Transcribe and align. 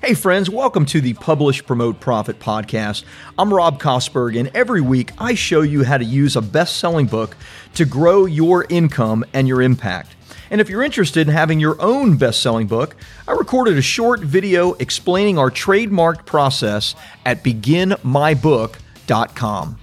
Hey, 0.00 0.14
friends, 0.14 0.48
welcome 0.48 0.86
to 0.86 1.00
the 1.00 1.14
Publish, 1.14 1.66
Promote, 1.66 1.98
Profit 1.98 2.38
podcast. 2.38 3.02
I'm 3.36 3.52
Rob 3.52 3.82
Kosberg, 3.82 4.38
and 4.38 4.48
every 4.54 4.80
week 4.80 5.10
I 5.18 5.34
show 5.34 5.62
you 5.62 5.82
how 5.82 5.98
to 5.98 6.04
use 6.04 6.36
a 6.36 6.40
best 6.40 6.76
selling 6.76 7.06
book 7.06 7.36
to 7.74 7.84
grow 7.84 8.24
your 8.24 8.64
income 8.68 9.24
and 9.32 9.48
your 9.48 9.60
impact. 9.60 10.14
And 10.52 10.60
if 10.60 10.70
you're 10.70 10.84
interested 10.84 11.26
in 11.26 11.34
having 11.34 11.58
your 11.58 11.82
own 11.82 12.16
best 12.16 12.40
selling 12.40 12.68
book, 12.68 12.94
I 13.26 13.32
recorded 13.32 13.76
a 13.76 13.82
short 13.82 14.20
video 14.20 14.74
explaining 14.74 15.36
our 15.36 15.50
trademarked 15.50 16.26
process 16.26 16.94
at 17.26 17.42
beginmybook.com. 17.42 19.78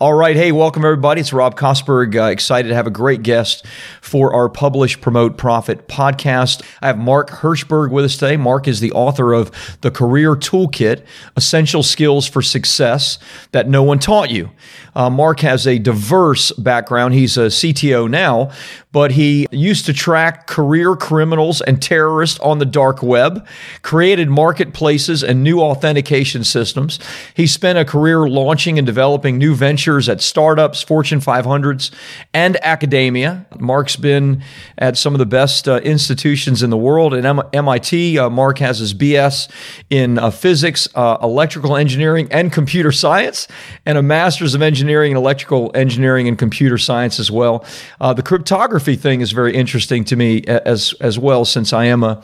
All 0.00 0.14
right. 0.14 0.34
Hey, 0.34 0.50
welcome 0.50 0.82
everybody. 0.82 1.20
It's 1.20 1.30
Rob 1.30 1.58
Kosberg. 1.58 2.16
Uh, 2.16 2.30
excited 2.30 2.70
to 2.70 2.74
have 2.74 2.86
a 2.86 2.90
great 2.90 3.22
guest 3.22 3.66
for 4.00 4.32
our 4.32 4.48
Publish, 4.48 4.98
Promote, 4.98 5.36
Profit 5.36 5.88
podcast. 5.88 6.62
I 6.80 6.86
have 6.86 6.96
Mark 6.96 7.28
Herschberg 7.28 7.90
with 7.90 8.06
us 8.06 8.16
today. 8.16 8.38
Mark 8.38 8.66
is 8.66 8.80
the 8.80 8.92
author 8.92 9.34
of 9.34 9.52
The 9.82 9.90
Career 9.90 10.36
Toolkit 10.36 11.04
Essential 11.36 11.82
Skills 11.82 12.26
for 12.26 12.40
Success 12.40 13.18
That 13.52 13.68
No 13.68 13.82
One 13.82 13.98
Taught 13.98 14.30
You. 14.30 14.48
Uh, 14.94 15.10
Mark 15.10 15.40
has 15.40 15.66
a 15.66 15.78
diverse 15.78 16.52
background. 16.52 17.14
He's 17.14 17.36
a 17.36 17.46
CTO 17.46 18.10
now, 18.10 18.50
but 18.92 19.12
he 19.12 19.46
used 19.50 19.86
to 19.86 19.92
track 19.92 20.46
career 20.46 20.96
criminals 20.96 21.60
and 21.60 21.80
terrorists 21.80 22.38
on 22.40 22.58
the 22.58 22.64
dark 22.64 23.02
web, 23.02 23.46
created 23.82 24.28
marketplaces 24.28 25.22
and 25.22 25.44
new 25.44 25.60
authentication 25.60 26.44
systems. 26.44 26.98
He 27.34 27.46
spent 27.46 27.78
a 27.78 27.84
career 27.84 28.28
launching 28.28 28.78
and 28.78 28.86
developing 28.86 29.38
new 29.38 29.54
ventures 29.54 30.08
at 30.08 30.20
startups, 30.20 30.82
Fortune 30.82 31.20
500s, 31.20 31.90
and 32.34 32.56
academia. 32.64 33.46
Mark's 33.58 33.96
been 33.96 34.42
at 34.78 34.96
some 34.96 35.14
of 35.14 35.18
the 35.18 35.26
best 35.26 35.68
uh, 35.68 35.76
institutions 35.78 36.62
in 36.62 36.70
the 36.70 36.76
world. 36.76 37.14
At 37.14 37.24
M- 37.24 37.42
MIT, 37.52 38.18
uh, 38.18 38.28
Mark 38.28 38.58
has 38.58 38.78
his 38.80 38.92
BS 38.92 39.48
in 39.88 40.18
uh, 40.18 40.30
physics, 40.30 40.88
uh, 40.94 41.18
electrical 41.22 41.76
engineering, 41.76 42.28
and 42.30 42.52
computer 42.52 42.90
science, 42.90 43.46
and 43.86 43.96
a 43.96 44.02
master's 44.02 44.54
of 44.54 44.62
engineering 44.62 44.79
and 45.10 45.18
electrical 45.18 45.70
engineering 45.74 46.28
and 46.28 46.38
computer 46.38 46.78
science 46.78 47.20
as 47.20 47.30
well. 47.30 47.64
Uh, 48.00 48.12
the 48.12 48.22
cryptography 48.22 48.60
cryptography 48.60 48.96
thing 48.96 49.20
is 49.20 49.32
very 49.32 49.54
interesting 49.54 50.04
to 50.04 50.16
me 50.16 50.42
as 50.46 50.92
as 51.00 51.18
well, 51.18 51.44
since 51.44 51.72
I 51.72 51.86
am 51.86 52.02
a 52.02 52.22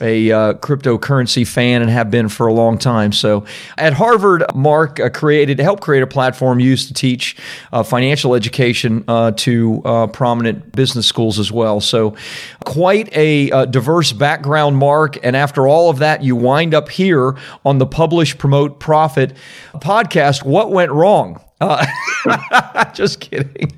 a 0.00 0.30
uh, 0.30 0.52
cryptocurrency 0.54 1.44
fan 1.44 1.82
and 1.82 1.90
have 1.90 2.08
been 2.08 2.28
for 2.28 2.46
a 2.46 2.52
long 2.52 2.78
time. 2.78 3.10
So 3.10 3.44
at 3.76 3.94
Harvard, 3.94 4.44
Mark 4.54 5.00
uh, 5.00 5.08
created 5.08 5.58
helped 5.58 5.82
create 5.82 6.02
a 6.04 6.06
platform 6.06 6.60
used 6.60 6.86
to 6.88 6.94
teach 6.94 7.36
uh, 7.72 7.82
financial 7.82 8.36
education 8.36 9.02
uh, 9.08 9.32
to 9.32 9.82
uh, 9.84 10.06
prominent 10.06 10.70
business 10.70 11.06
schools 11.06 11.40
as 11.40 11.50
well. 11.50 11.80
So 11.80 12.14
quite 12.64 13.08
a 13.16 13.50
uh, 13.50 13.64
diverse 13.64 14.12
background, 14.12 14.76
Mark. 14.76 15.18
And 15.24 15.34
after 15.34 15.66
all 15.66 15.90
of 15.90 15.98
that, 15.98 16.22
you 16.22 16.36
wind 16.36 16.74
up 16.74 16.88
here 16.90 17.36
on 17.64 17.78
the 17.78 17.86
Publish, 17.86 18.38
Promote, 18.38 18.78
Profit 18.78 19.36
podcast. 19.74 20.44
What 20.44 20.70
went 20.70 20.92
wrong? 20.92 21.40
Uh, 21.60 21.84
just 22.94 23.20
kidding. 23.20 23.72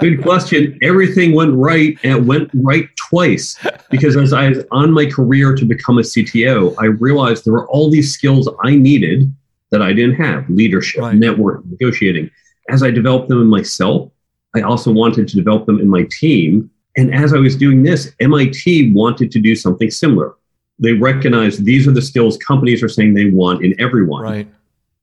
Good 0.00 0.22
question. 0.22 0.78
Everything 0.82 1.34
went 1.34 1.54
right 1.54 1.98
and 2.04 2.18
it 2.18 2.24
went 2.24 2.50
right 2.54 2.88
twice 2.96 3.58
because 3.90 4.16
as 4.16 4.32
I 4.32 4.50
was 4.50 4.64
on 4.70 4.92
my 4.92 5.06
career 5.06 5.54
to 5.54 5.64
become 5.64 5.98
a 5.98 6.02
CTO, 6.02 6.74
I 6.78 6.86
realized 6.86 7.44
there 7.44 7.54
were 7.54 7.68
all 7.68 7.90
these 7.90 8.12
skills 8.12 8.48
I 8.62 8.76
needed 8.76 9.32
that 9.70 9.82
I 9.82 9.92
didn't 9.92 10.16
have 10.16 10.48
leadership, 10.48 11.02
right. 11.02 11.16
network, 11.16 11.64
negotiating. 11.66 12.30
As 12.68 12.82
I 12.82 12.90
developed 12.90 13.28
them 13.28 13.40
in 13.40 13.48
myself, 13.48 14.10
I 14.54 14.60
also 14.60 14.92
wanted 14.92 15.26
to 15.28 15.36
develop 15.36 15.66
them 15.66 15.80
in 15.80 15.88
my 15.88 16.06
team. 16.10 16.70
And 16.96 17.12
as 17.12 17.32
I 17.32 17.38
was 17.38 17.56
doing 17.56 17.82
this, 17.82 18.12
MIT 18.20 18.92
wanted 18.92 19.32
to 19.32 19.40
do 19.40 19.56
something 19.56 19.90
similar. 19.90 20.34
They 20.78 20.92
recognized 20.92 21.64
these 21.64 21.88
are 21.88 21.92
the 21.92 22.02
skills 22.02 22.36
companies 22.36 22.82
are 22.82 22.88
saying 22.88 23.14
they 23.14 23.30
want 23.30 23.64
in 23.64 23.74
everyone. 23.80 24.22
Right 24.22 24.48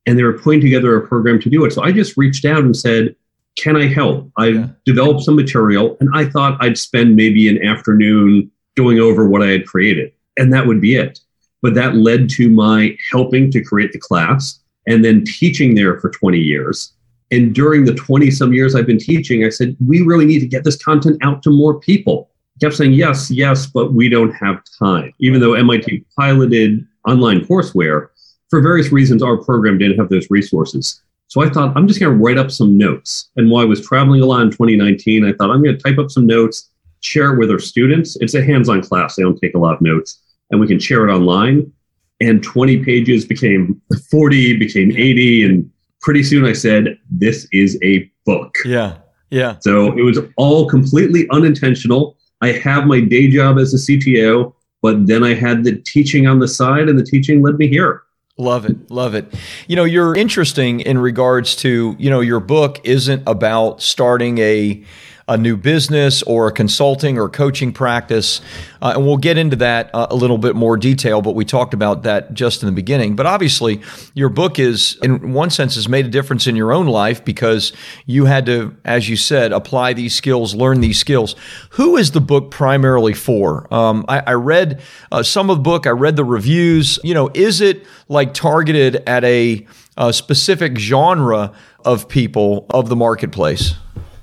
and 0.06 0.18
they 0.18 0.24
were 0.24 0.38
putting 0.38 0.62
together 0.62 0.96
a 0.96 1.08
program 1.08 1.40
to 1.42 1.50
do 1.50 1.66
it. 1.66 1.74
So 1.74 1.84
I 1.84 1.92
just 1.92 2.18
reached 2.18 2.46
out 2.46 2.60
and 2.60 2.76
said, 2.76 3.16
Can 3.58 3.76
I 3.76 3.88
help? 3.88 4.32
I 4.38 4.48
yeah. 4.48 4.68
developed 4.86 5.22
some 5.22 5.36
material 5.36 5.98
and 6.00 6.10
I 6.14 6.26
thought 6.26 6.58
I'd 6.62 6.78
spend 6.78 7.16
maybe 7.16 7.48
an 7.48 7.66
afternoon 7.66 8.52
going 8.76 9.00
over 9.00 9.28
what 9.28 9.42
I 9.42 9.48
had 9.48 9.68
created, 9.68 10.12
and 10.38 10.54
that 10.54 10.66
would 10.66 10.82
be 10.82 10.96
it. 10.96 11.20
But 11.62 11.74
that 11.76 11.96
led 11.96 12.30
to 12.32 12.50
my 12.50 12.96
helping 13.12 13.52
to 13.52 13.62
create 13.62 13.92
the 13.92 14.00
class 14.00 14.60
and 14.88 15.04
then 15.04 15.26
teaching 15.26 15.76
there 15.76 16.00
for 16.00 16.10
20 16.10 16.38
years. 16.38 16.94
And 17.32 17.54
during 17.54 17.86
the 17.86 17.94
20 17.94 18.32
some 18.32 18.54
years 18.54 18.76
I've 18.76 18.88
been 18.88 18.98
teaching, 18.98 19.46
I 19.46 19.50
said, 19.50 19.76
We 19.86 20.02
really 20.02 20.26
need 20.26 20.40
to 20.40 20.48
get 20.48 20.64
this 20.64 20.82
content 20.82 21.18
out 21.22 21.44
to 21.44 21.50
more 21.50 21.80
people. 21.80 22.30
I 22.56 22.66
kept 22.66 22.76
saying, 22.76 22.94
Yes, 22.94 23.30
yes, 23.30 23.68
but 23.68 23.94
we 23.94 24.10
don't 24.10 24.32
have 24.32 24.64
time. 24.80 25.14
Even 25.20 25.40
though 25.40 25.54
MIT 25.54 26.06
piloted 26.18 26.86
online 27.08 27.42
courseware, 27.42 28.10
for 28.50 28.62
various 28.62 28.92
reasons, 28.92 29.24
our 29.24 29.38
program 29.38 29.78
didn't 29.78 29.98
have 29.98 30.10
those 30.10 30.28
resources. 30.30 31.02
So 31.28 31.42
I 31.42 31.50
thought, 31.50 31.78
I'm 31.78 31.88
just 31.88 32.00
going 32.00 32.12
to 32.12 32.24
write 32.24 32.40
up 32.40 32.50
some 32.50 32.78
notes. 32.78 33.30
And 33.36 33.52
while 33.52 33.62
I 33.62 33.66
was 33.66 33.86
traveling 33.86 34.22
a 34.22 34.26
lot 34.26 34.42
in 34.42 34.50
2019, 34.50 35.26
I 35.26 35.34
thought, 35.34 35.52
I'm 35.52 35.64
going 35.64 35.78
to 35.78 35.82
type 35.82 36.00
up 36.00 36.10
some 36.10 36.26
notes, 36.26 36.70
share 37.02 37.34
it 37.34 37.38
with 37.38 37.52
our 37.52 37.60
students. 37.60 38.18
It's 38.20 38.34
a 38.34 38.44
hands 38.44 38.68
on 38.68 38.82
class, 38.82 39.16
they 39.16 39.24
don't 39.24 39.40
take 39.40 39.54
a 39.54 39.60
lot 39.60 39.76
of 39.76 39.82
notes, 39.82 40.22
and 40.50 40.60
we 40.60 40.68
can 40.68 40.80
share 40.80 41.08
it 41.08 41.14
online. 41.14 41.72
And 42.20 42.44
20 42.44 42.84
pages 42.84 43.26
became 43.26 43.80
40, 44.10 44.58
became 44.58 44.92
80. 44.92 45.46
And 45.46 45.72
pretty 46.02 46.24
soon 46.24 46.46
I 46.46 46.54
said, 46.54 46.98
This 47.10 47.48
is 47.52 47.78
a 47.84 48.12
book. 48.26 48.56
Yeah. 48.66 48.98
Yeah. 49.30 49.58
So 49.60 49.96
it 49.98 50.02
was 50.02 50.18
all 50.36 50.68
completely 50.68 51.28
unintentional. 51.30 52.18
I 52.42 52.54
have 52.54 52.88
my 52.88 53.02
day 53.02 53.30
job 53.30 53.60
as 53.60 53.74
a 53.74 53.78
CTO, 53.78 54.54
but 54.82 55.06
then 55.06 55.24
I 55.24 55.36
had 55.36 55.64
the 55.64 55.76
teaching 55.76 56.26
on 56.26 56.40
the 56.40 56.48
side, 56.48 56.90
and 56.90 56.98
the 56.98 57.04
teaching 57.04 57.44
led 57.44 57.58
me 57.58 57.68
here. 57.68 58.04
Love 58.40 58.66
it. 58.66 58.90
Love 58.90 59.16
it. 59.16 59.34
You 59.68 59.76
know, 59.76 59.84
you're 59.84 60.16
interesting 60.16 60.80
in 60.80 60.98
regards 60.98 61.58
to, 61.58 61.96
you 62.00 62.10
know, 62.10 62.22
your 62.22 62.40
book 62.40 62.80
isn't 62.86 63.22
about 63.28 63.82
starting 63.82 64.38
a 64.38 64.82
a 65.30 65.38
new 65.38 65.56
business 65.56 66.24
or 66.24 66.48
a 66.48 66.52
consulting 66.52 67.20
or 67.20 67.30
coaching 67.30 67.72
practice. 67.72 68.42
Uh, 68.82 68.94
and 68.96 69.06
we'll 69.06 69.18
get 69.18 69.38
into 69.38 69.56
that 69.56 69.94
uh, 69.94 70.08
a 70.10 70.16
little 70.16 70.40
bit 70.40 70.56
more 70.56 70.76
detail, 70.76 71.22
but 71.22 71.36
we 71.36 71.46
talked 71.46 71.74
about 71.74 72.04
that 72.04 72.34
just 72.34 72.64
in 72.64 72.66
the 72.66 72.74
beginning. 72.74 73.16
But 73.16 73.28
obviously, 73.28 73.82
your 74.16 74.30
book 74.30 74.58
is, 74.58 74.98
in 75.04 75.32
one 75.32 75.52
sense, 75.52 75.76
has 75.76 75.88
made 75.88 76.06
a 76.06 76.10
difference 76.10 76.48
in 76.48 76.56
your 76.56 76.74
own 76.74 76.88
life 76.88 77.24
because 77.24 77.72
you 78.08 78.26
had 78.26 78.48
to, 78.48 78.76
as 78.84 79.08
you 79.08 79.16
said, 79.16 79.52
apply 79.52 79.94
these 79.94 80.16
skills, 80.16 80.56
learn 80.56 80.82
these 80.82 80.98
skills. 80.98 81.36
Who 81.72 81.96
is 81.96 82.12
the 82.12 82.22
book 82.22 82.50
primarily 82.50 83.14
for? 83.14 83.72
Um, 83.72 84.06
I, 84.08 84.20
I, 84.20 84.34
read 84.34 84.82
uh, 85.12 85.22
some 85.22 85.52
of 85.52 85.58
the 85.58 85.62
book, 85.62 85.86
I 85.86 85.92
read 85.92 86.16
the 86.16 86.24
reviews. 86.24 86.98
You 87.04 87.14
know, 87.14 87.30
is 87.36 87.62
it 87.62 87.86
like 88.08 88.34
targeted 88.34 89.04
at 89.08 89.24
a, 89.24 89.68
a 89.96 90.12
specific 90.12 90.78
genre 90.80 91.54
of 91.86 92.10
people 92.10 92.66
of 92.72 92.90
the 92.90 92.96
marketplace? 92.96 93.76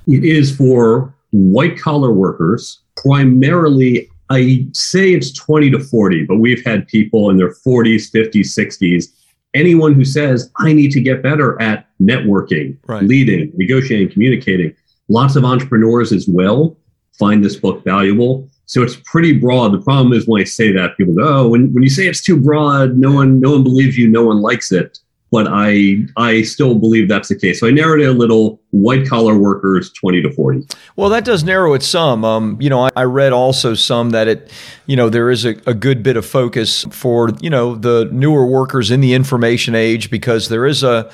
It 0.07 0.23
is 0.23 0.55
for 0.55 1.13
white 1.31 1.77
collar 1.77 2.11
workers, 2.11 2.81
primarily. 2.95 4.09
I 4.29 4.67
say 4.73 5.13
it's 5.13 5.31
20 5.33 5.71
to 5.71 5.79
40, 5.79 6.25
but 6.25 6.37
we've 6.37 6.63
had 6.65 6.87
people 6.87 7.29
in 7.29 7.37
their 7.37 7.53
40s, 7.53 8.11
50s, 8.11 8.57
60s. 8.57 9.05
Anyone 9.53 9.93
who 9.93 10.03
says, 10.03 10.51
I 10.57 10.73
need 10.73 10.91
to 10.91 11.01
get 11.01 11.23
better 11.23 11.59
at 11.61 11.87
networking, 12.01 12.77
right. 12.87 13.03
leading, 13.03 13.51
negotiating, 13.55 14.11
communicating. 14.11 14.75
Lots 15.07 15.35
of 15.35 15.45
entrepreneurs 15.45 16.11
as 16.11 16.27
well 16.27 16.77
find 17.17 17.43
this 17.43 17.55
book 17.55 17.83
valuable. 17.83 18.47
So 18.65 18.83
it's 18.83 18.97
pretty 19.05 19.33
broad. 19.33 19.73
The 19.73 19.81
problem 19.81 20.13
is 20.13 20.27
when 20.27 20.41
I 20.41 20.45
say 20.45 20.71
that, 20.73 20.97
people 20.97 21.15
go, 21.15 21.23
oh, 21.23 21.47
when, 21.47 21.73
when 21.73 21.83
you 21.83 21.89
say 21.89 22.07
it's 22.07 22.21
too 22.21 22.39
broad, 22.39 22.97
no 22.97 23.13
one 23.13 23.39
no 23.39 23.51
one 23.51 23.63
believes 23.63 23.97
you, 23.97 24.09
no 24.09 24.25
one 24.25 24.41
likes 24.41 24.71
it 24.71 24.99
but 25.31 25.47
I 25.49 25.97
I 26.15 26.43
still 26.43 26.75
believe 26.75 27.09
that's 27.09 27.29
the 27.29 27.35
case. 27.35 27.59
So 27.59 27.67
I 27.67 27.71
narrowed 27.71 28.01
it 28.01 28.05
a 28.05 28.13
little. 28.13 28.61
White 28.71 29.07
collar 29.07 29.37
workers, 29.37 29.91
twenty 29.93 30.21
to 30.21 30.29
forty. 30.31 30.67
Well, 30.97 31.09
that 31.09 31.23
does 31.23 31.43
narrow 31.43 31.73
it 31.73 31.81
some. 31.81 32.25
Um, 32.25 32.57
you 32.59 32.69
know, 32.69 32.81
I, 32.81 32.91
I, 32.97 33.03
read 33.03 33.31
also 33.31 33.73
some 33.73 34.09
that 34.09 34.27
it, 34.27 34.51
you 34.87 34.97
know, 34.97 35.09
there 35.09 35.31
is 35.31 35.45
a, 35.45 35.51
a, 35.65 35.73
good 35.73 36.03
bit 36.03 36.17
of 36.17 36.25
focus 36.25 36.83
for 36.91 37.29
you 37.41 37.49
know 37.49 37.75
the 37.75 38.09
newer 38.11 38.45
workers 38.45 38.91
in 38.91 38.99
the 38.99 39.13
information 39.13 39.73
age 39.73 40.11
because 40.11 40.49
there 40.49 40.65
is 40.65 40.83
a, 40.83 41.09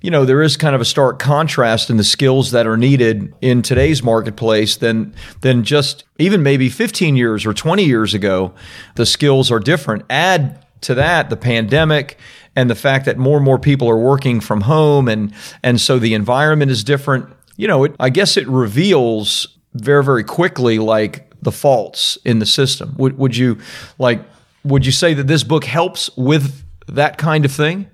you 0.00 0.12
know, 0.12 0.24
there 0.24 0.42
is 0.42 0.56
kind 0.56 0.76
of 0.76 0.80
a 0.80 0.84
stark 0.84 1.18
contrast 1.18 1.90
in 1.90 1.96
the 1.96 2.04
skills 2.04 2.52
that 2.52 2.68
are 2.68 2.76
needed 2.76 3.34
in 3.40 3.62
today's 3.62 4.02
marketplace 4.02 4.76
than 4.76 5.12
than 5.40 5.64
just 5.64 6.04
even 6.18 6.42
maybe 6.42 6.68
fifteen 6.68 7.16
years 7.16 7.44
or 7.44 7.52
twenty 7.52 7.84
years 7.84 8.14
ago. 8.14 8.54
The 8.94 9.06
skills 9.06 9.50
are 9.50 9.60
different. 9.60 10.04
Add 10.08 10.64
to 10.82 10.94
that 10.94 11.30
the 11.30 11.36
pandemic 11.36 12.18
and 12.54 12.68
the 12.68 12.74
fact 12.74 13.06
that 13.06 13.18
more 13.18 13.36
and 13.36 13.44
more 13.44 13.58
people 13.58 13.88
are 13.88 13.98
working 13.98 14.40
from 14.40 14.62
home 14.62 15.08
and 15.08 15.32
and 15.62 15.80
so 15.80 15.98
the 15.98 16.14
environment 16.14 16.70
is 16.70 16.84
different 16.84 17.26
you 17.56 17.66
know 17.66 17.84
it, 17.84 17.94
i 18.00 18.10
guess 18.10 18.36
it 18.36 18.46
reveals 18.48 19.58
very 19.74 20.04
very 20.04 20.24
quickly 20.24 20.78
like 20.78 21.32
the 21.42 21.52
faults 21.52 22.16
in 22.24 22.38
the 22.38 22.46
system. 22.46 22.94
Would, 22.96 23.18
would 23.18 23.36
you 23.36 23.58
like 23.98 24.20
would 24.64 24.86
you 24.86 24.92
say 24.92 25.12
that 25.14 25.26
this 25.26 25.42
book 25.42 25.64
helps 25.64 26.16
with 26.16 26.62
that 26.86 27.18
kind 27.18 27.44
of 27.44 27.52
thing? 27.52 27.88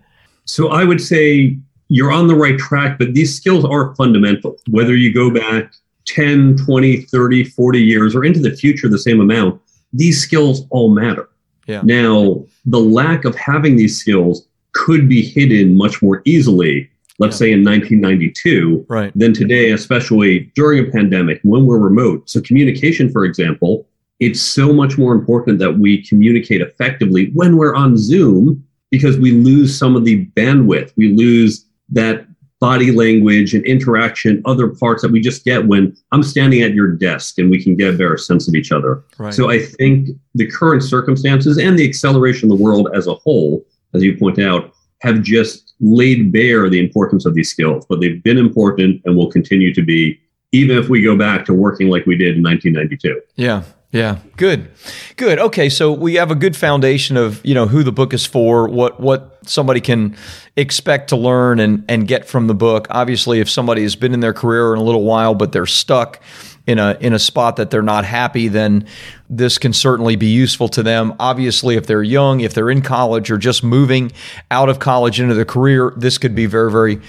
So 0.45 0.69
i 0.69 0.85
would 0.85 1.01
say 1.01 1.57
you're 1.89 2.13
on 2.13 2.27
the 2.29 2.35
right 2.35 2.59
track 2.59 2.99
but 2.99 3.15
these 3.15 3.35
skills 3.35 3.65
are 3.65 3.95
fundamental. 3.97 4.57
Whether 4.71 4.95
you 4.95 5.13
go 5.13 5.31
back 5.33 5.73
10 6.07 6.59
20 6.59 7.03
30 7.03 7.45
40 7.45 7.83
years 7.83 8.15
or 8.15 8.25
into 8.25 8.41
the 8.41 8.55
future 8.55 8.89
the 8.89 8.99
same 8.99 9.21
amount 9.21 9.61
these 9.93 10.23
skills 10.23 10.67
all 10.71 10.91
matter. 10.91 11.29
Yeah. 11.67 11.83
Now, 11.83 12.45
the 12.65 12.81
lack 12.81 13.25
of 13.25 13.35
having 13.35 13.77
these 13.77 13.99
skills 13.99 14.47
could 14.85 15.09
be 15.09 15.23
hidden 15.23 15.77
much 15.77 16.01
more 16.03 16.23
easily, 16.25 16.89
let's 17.19 17.35
Yeah. 17.37 17.39
say 17.47 17.53
in 17.53 17.63
1992, 17.65 18.85
Right. 18.89 19.13
than 19.17 19.33
today, 19.33 19.71
especially 19.73 20.51
during 20.55 20.79
a 20.81 20.91
pandemic 20.91 21.41
when 21.43 21.67
we're 21.67 21.79
remote. 21.79 22.31
So, 22.31 22.41
communication, 22.41 23.09
for 23.11 23.25
example, 23.25 23.87
it's 24.21 24.41
so 24.41 24.73
much 24.73 24.97
more 24.99 25.13
important 25.13 25.59
that 25.59 25.79
we 25.79 26.03
communicate 26.03 26.61
effectively 26.61 27.31
when 27.35 27.57
we're 27.57 27.75
on 27.75 27.97
Zoom 27.97 28.63
because 28.91 29.19
we 29.19 29.33
lose 29.33 29.77
some 29.77 29.97
of 29.97 30.05
the 30.05 30.27
bandwidth. 30.37 30.93
We 30.97 31.09
lose 31.15 31.65
that 31.91 32.27
body 32.61 32.91
language 32.91 33.55
and 33.55 33.65
interaction, 33.65 34.43
other 34.45 34.67
parts 34.69 35.03
that 35.03 35.13
we 35.13 35.21
just 35.21 35.45
get 35.45 35.67
when 35.67 35.95
I'm 36.11 36.25
standing 36.25 36.63
at 36.63 36.75
your 36.75 36.89
desk 36.89 37.39
and 37.39 37.51
we 37.51 37.63
can 37.63 37.77
get 37.77 37.95
a 37.95 37.97
better 37.97 38.17
sense 38.17 38.49
of 38.49 38.55
each 38.57 38.73
other. 38.73 39.01
Right. 39.19 39.33
So 39.33 39.49
I 39.51 39.61
think 39.61 40.09
the 40.35 40.47
current 40.47 40.83
circumstances 40.83 41.57
and 41.59 41.79
the 41.79 41.87
acceleration 41.89 42.51
of 42.51 42.59
the 42.59 42.65
world 42.65 42.89
as 42.95 43.07
a 43.07 43.15
whole, 43.15 43.65
as 43.99 44.05
you 44.05 44.17
point 44.17 44.39
out, 44.39 44.73
have 45.01 45.23
just 45.23 45.75
laid 45.81 46.33
bare 46.33 46.69
the 46.71 46.81
importance 46.81 47.27
of 47.27 47.35
these 47.35 47.51
skills, 47.51 47.85
but 47.89 48.01
they've 48.01 48.23
been 48.23 48.39
important 48.39 49.03
and 49.05 49.17
will 49.17 49.31
continue 49.31 49.73
to 49.75 49.83
be, 49.83 50.19
even 50.53 50.77
if 50.77 50.89
we 50.89 51.03
go 51.03 51.17
back 51.17 51.45
to 51.45 51.53
working 51.53 51.89
like 51.89 52.07
we 52.07 52.17
did 52.17 52.37
in 52.37 52.43
1992. 52.43 53.21
Yeah. 53.37 53.63
Yeah. 53.91 54.19
Good. 54.37 54.71
Good. 55.17 55.39
Okay. 55.39 55.71
So 55.71 55.93
we 55.93 56.17
have 56.17 56.31
a 56.31 56.35
good 56.35 56.57
foundation 56.57 57.17
of, 57.17 57.41
you 57.45 57.55
know, 57.55 57.67
who 57.67 57.83
the 57.83 57.93
book 57.93 58.13
is 58.13 58.27
for, 58.27 58.69
what 58.69 59.01
what 59.01 59.39
somebody 59.47 59.81
can 59.81 60.15
expect 60.57 61.09
to 61.09 61.17
learn 61.17 61.59
and 61.59 61.85
and 61.89 62.07
get 62.07 62.27
from 62.27 62.49
the 62.49 62.55
book. 62.55 62.87
Obviously, 62.91 63.41
if 63.41 63.49
somebody 63.49 63.83
has 63.83 63.97
been 63.97 64.13
in 64.13 64.21
their 64.21 64.35
career 64.35 64.75
in 64.75 64.79
a 64.79 64.83
little 64.83 65.05
while 65.05 65.35
but 65.35 65.53
they're 65.53 65.65
stuck 65.65 66.21
in 66.67 66.79
a 66.79 66.99
in 67.01 67.15
a 67.15 67.19
spot 67.19 67.57
that 67.57 67.71
they're 67.71 67.81
not 67.81 68.05
happy, 68.05 68.49
then 68.49 68.87
this 69.31 69.59
can 69.59 69.73
certainly 69.73 70.17
be 70.17 70.27
useful 70.27 70.69
to 70.71 70.83
them. 70.83 71.15
Obviously, 71.19 71.77
if 71.77 71.87
they're 71.87 72.03
young, 72.03 72.41
if 72.41 72.55
they're 72.55 72.71
in 72.71 72.83
college 72.83 73.31
or 73.31 73.39
just 73.39 73.63
moving 73.63 74.11
out 74.51 74.69
of 74.69 74.79
college 74.79 75.21
into 75.21 75.35
the 75.35 75.45
career, 75.45 75.93
this 75.97 76.19
could 76.19 76.35
be 76.35 76.47
very 76.47 76.71
very 76.71 77.01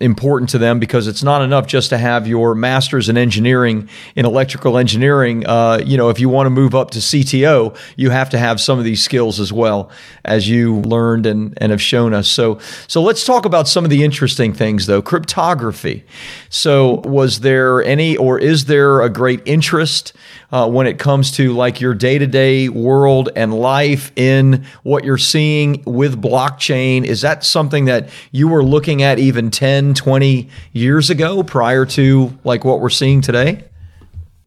important 0.00 0.50
to 0.50 0.58
them 0.58 0.78
because 0.78 1.06
it's 1.06 1.22
not 1.22 1.40
enough 1.40 1.66
just 1.66 1.88
to 1.88 1.98
have 1.98 2.26
your 2.26 2.54
master's 2.54 3.08
in 3.08 3.16
engineering 3.16 3.88
in 4.16 4.26
electrical 4.26 4.76
engineering. 4.76 5.46
Uh, 5.46 5.80
you 5.84 5.96
know, 5.96 6.10
if 6.10 6.18
you 6.18 6.28
want 6.28 6.46
to 6.46 6.50
move 6.50 6.74
up 6.74 6.90
to 6.90 6.98
CTO, 6.98 7.76
you 7.96 8.10
have 8.10 8.30
to 8.30 8.38
have 8.38 8.60
some 8.60 8.78
of 8.78 8.84
these 8.84 9.02
skills 9.02 9.40
as 9.40 9.52
well, 9.52 9.90
as 10.24 10.48
you 10.48 10.80
learned 10.80 11.26
and, 11.26 11.56
and 11.58 11.70
have 11.70 11.80
shown 11.82 12.12
us. 12.12 12.28
So, 12.28 12.58
so 12.86 13.02
let's 13.02 13.24
talk 13.24 13.44
about 13.44 13.68
some 13.68 13.84
of 13.84 13.90
the 13.90 14.04
interesting 14.04 14.52
things 14.52 14.86
though. 14.86 15.02
Cryptography. 15.02 16.04
So, 16.50 17.00
was 17.04 17.40
there 17.40 17.82
any 17.82 18.16
or 18.16 18.38
is 18.38 18.66
there 18.66 19.00
a 19.00 19.08
great 19.08 19.42
interest 19.44 20.12
uh, 20.54 20.68
when 20.68 20.86
it 20.86 21.00
comes 21.00 21.32
to 21.32 21.52
like 21.52 21.80
your 21.80 21.94
day 21.94 22.16
to 22.16 22.28
day 22.28 22.68
world 22.68 23.28
and 23.34 23.52
life 23.52 24.12
in 24.14 24.64
what 24.84 25.02
you're 25.02 25.18
seeing 25.18 25.82
with 25.84 26.22
blockchain? 26.22 27.04
Is 27.04 27.22
that 27.22 27.42
something 27.42 27.86
that 27.86 28.08
you 28.30 28.46
were 28.46 28.62
looking 28.64 29.02
at 29.02 29.18
even 29.18 29.50
10, 29.50 29.94
20 29.94 30.48
years 30.72 31.10
ago 31.10 31.42
prior 31.42 31.84
to 31.86 32.32
like 32.44 32.64
what 32.64 32.80
we're 32.80 32.88
seeing 32.88 33.20
today? 33.20 33.64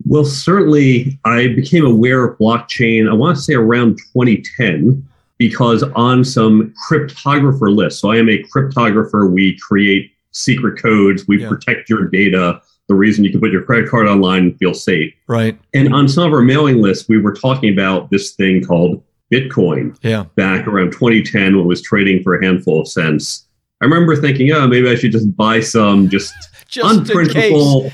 Well, 0.06 0.24
certainly 0.24 1.20
I 1.26 1.50
became 1.50 1.86
aware 1.86 2.24
of 2.24 2.38
blockchain, 2.38 3.10
I 3.10 3.14
want 3.14 3.36
to 3.36 3.44
say 3.44 3.56
around 3.56 3.98
2010, 4.14 5.06
because 5.38 5.84
on 5.84 6.24
some 6.24 6.74
cryptographer 6.90 7.76
list. 7.76 8.00
so 8.00 8.12
I 8.12 8.16
am 8.16 8.30
a 8.30 8.42
cryptographer, 8.44 9.30
we 9.30 9.58
create 9.60 10.12
secret 10.32 10.82
codes, 10.82 11.28
we 11.28 11.42
Yeah. 11.42 11.50
protect 11.50 11.90
your 11.90 12.08
data, 12.08 12.62
the 12.88 12.96
reason 12.96 13.24
you 13.24 13.32
can 13.32 13.40
put 13.42 13.52
your 13.52 13.64
credit 13.64 13.90
card 13.90 14.08
online 14.08 14.44
and 14.44 14.58
feel 14.58 14.74
safe. 14.74 15.14
Right. 15.28 15.60
And 15.74 15.94
on 15.94 16.08
some 16.08 16.26
of 16.26 16.34
our 16.34 16.42
mailing 16.42 16.82
lists, 16.82 17.10
we 17.10 17.18
were 17.20 17.34
talking 17.34 17.72
about 17.74 18.10
this 18.12 18.32
thing 18.32 18.64
called 18.64 19.04
Bitcoin 19.32 19.98
Yeah. 20.04 20.24
back 20.36 20.68
around 20.68 20.92
2010 20.94 21.56
when 21.58 21.66
it 21.66 21.68
was 21.68 21.82
trading 21.82 22.24
for 22.24 22.36
a 22.36 22.44
handful 22.46 22.82
of 22.82 22.88
cents. 22.88 23.46
I 23.82 23.86
remember 23.86 24.16
thinking, 24.16 24.52
oh, 24.54 24.68
maybe 24.68 24.90
I 24.90 24.96
should 24.96 25.12
just 25.12 25.36
buy 25.36 25.60
some 25.60 26.10
just 26.10 26.34
Just 26.70 26.86
on 26.86 27.00
in 27.00 27.06
case. 27.06 27.14
principle. 27.14 27.92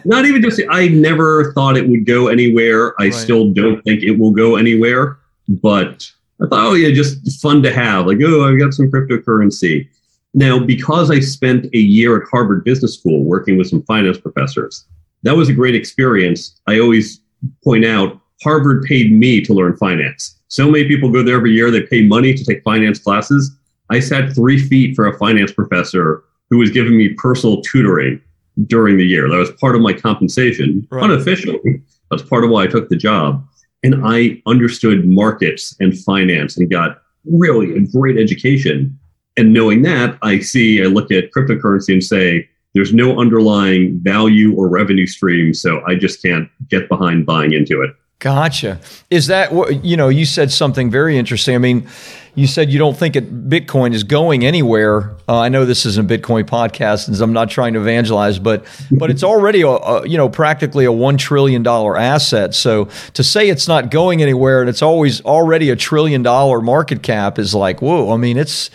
Not 0.06 0.24
even 0.24 0.40
just, 0.40 0.60
I 0.70 0.88
never 0.88 1.52
thought 1.52 1.76
it 1.76 1.86
would 1.88 2.06
go 2.06 2.28
anywhere. 2.28 2.94
I 3.00 3.04
Right. 3.04 3.14
still 3.14 3.50
don't 3.52 3.82
think 3.82 4.02
it 4.02 4.12
will 4.18 4.30
go 4.30 4.56
anywhere. 4.56 5.18
But 5.48 6.10
I 6.42 6.46
thought, 6.48 6.66
oh, 6.70 6.74
yeah, 6.74 6.94
just 6.94 7.40
fun 7.42 7.62
to 7.64 7.72
have. 7.72 8.06
Like, 8.06 8.18
oh, 8.24 8.48
I've 8.50 8.58
got 8.58 8.72
some 8.72 8.90
cryptocurrency. 8.90 9.88
Now, 10.34 10.58
because 10.58 11.10
I 11.10 11.20
spent 11.20 11.66
a 11.74 11.78
year 11.78 12.16
at 12.20 12.28
Harvard 12.30 12.64
Business 12.64 12.94
School 12.98 13.24
working 13.24 13.58
with 13.58 13.68
some 13.68 13.82
finance 13.82 14.18
professors, 14.18 14.86
that 15.24 15.36
was 15.36 15.48
a 15.48 15.52
great 15.52 15.74
experience. 15.74 16.58
I 16.66 16.78
always 16.80 17.20
point 17.62 17.84
out 17.84 18.18
Harvard 18.42 18.82
paid 18.84 19.12
me 19.12 19.40
to 19.42 19.52
learn 19.52 19.76
finance. 19.76 20.38
So 20.48 20.70
many 20.70 20.86
people 20.88 21.10
go 21.10 21.22
there 21.22 21.36
every 21.36 21.52
year, 21.52 21.70
they 21.70 21.82
pay 21.82 22.02
money 22.06 22.34
to 22.34 22.44
take 22.44 22.62
finance 22.62 22.98
classes. 22.98 23.54
I 23.90 24.00
sat 24.00 24.32
three 24.34 24.58
feet 24.58 24.94
for 24.96 25.06
a 25.06 25.16
finance 25.18 25.52
professor 25.52 26.24
who 26.50 26.58
was 26.58 26.70
giving 26.70 26.96
me 26.96 27.10
personal 27.10 27.62
tutoring 27.62 28.20
during 28.66 28.96
the 28.96 29.06
year. 29.06 29.28
That 29.28 29.36
was 29.36 29.50
part 29.52 29.76
of 29.76 29.82
my 29.82 29.92
compensation, 29.92 30.86
Right. 30.90 31.04
unofficially. 31.04 31.80
That's 32.10 32.22
part 32.22 32.44
of 32.44 32.50
why 32.50 32.64
I 32.64 32.66
took 32.66 32.88
the 32.88 32.96
job. 32.96 33.44
And 33.82 33.96
I 34.04 34.40
understood 34.46 35.06
markets 35.06 35.74
and 35.80 35.98
finance 35.98 36.56
and 36.56 36.70
got 36.70 36.98
really 37.24 37.74
a 37.76 37.80
great 37.80 38.18
education. 38.18 38.98
And 39.36 39.52
knowing 39.52 39.82
that, 39.82 40.18
I 40.22 40.40
see, 40.40 40.82
I 40.82 40.86
look 40.86 41.10
at 41.10 41.30
cryptocurrency 41.32 41.92
and 41.92 42.04
say, 42.04 42.48
there's 42.74 42.94
no 42.94 43.18
underlying 43.18 43.98
value 44.00 44.54
or 44.54 44.68
revenue 44.68 45.06
stream. 45.06 45.52
So 45.54 45.82
I 45.86 45.94
just 45.94 46.22
can't 46.22 46.48
get 46.68 46.88
behind 46.88 47.26
buying 47.26 47.52
into 47.52 47.82
it. 47.82 47.90
Gotcha. 48.22 48.78
Is 49.10 49.26
that 49.26 49.52
what 49.52 49.84
you 49.84 49.96
know? 49.96 50.08
You 50.08 50.24
said 50.24 50.52
something 50.52 50.92
very 50.92 51.18
interesting. 51.18 51.56
I 51.56 51.58
mean, 51.58 51.88
you 52.36 52.46
said 52.46 52.70
you 52.70 52.78
don't 52.78 52.96
think 52.96 53.16
it, 53.16 53.48
Bitcoin 53.48 53.94
is 53.94 54.04
going 54.04 54.46
anywhere. 54.46 55.16
Uh, 55.28 55.40
I 55.40 55.48
know 55.48 55.64
this 55.64 55.84
isn't 55.84 56.08
Bitcoin 56.08 56.44
podcast, 56.44 57.08
and 57.08 57.20
I'm 57.20 57.32
not 57.32 57.50
trying 57.50 57.72
to 57.72 57.80
evangelize, 57.80 58.38
but 58.38 58.64
but 58.92 59.10
it's 59.10 59.24
already 59.24 59.62
a, 59.62 59.70
a 59.70 60.06
you 60.06 60.16
know 60.16 60.28
practically 60.28 60.84
a 60.84 60.92
one 60.92 61.16
trillion 61.16 61.64
dollar 61.64 61.98
asset. 61.98 62.54
So 62.54 62.84
to 63.14 63.24
say 63.24 63.48
it's 63.48 63.66
not 63.66 63.90
going 63.90 64.22
anywhere 64.22 64.60
and 64.60 64.70
it's 64.70 64.82
always 64.82 65.20
already 65.22 65.70
a 65.70 65.76
trillion 65.76 66.22
dollar 66.22 66.60
market 66.60 67.02
cap 67.02 67.40
is 67.40 67.56
like 67.56 67.82
whoa. 67.82 68.12
I 68.12 68.18
mean, 68.18 68.36
it's 68.36 68.70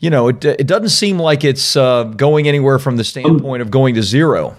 you 0.00 0.10
know 0.10 0.28
it 0.28 0.44
it 0.44 0.66
doesn't 0.66 0.90
seem 0.90 1.18
like 1.18 1.42
it's 1.42 1.74
uh, 1.74 2.04
going 2.04 2.46
anywhere 2.46 2.78
from 2.78 2.98
the 2.98 3.04
standpoint 3.04 3.62
of 3.62 3.70
going 3.70 3.94
to 3.94 4.02
zero. 4.02 4.58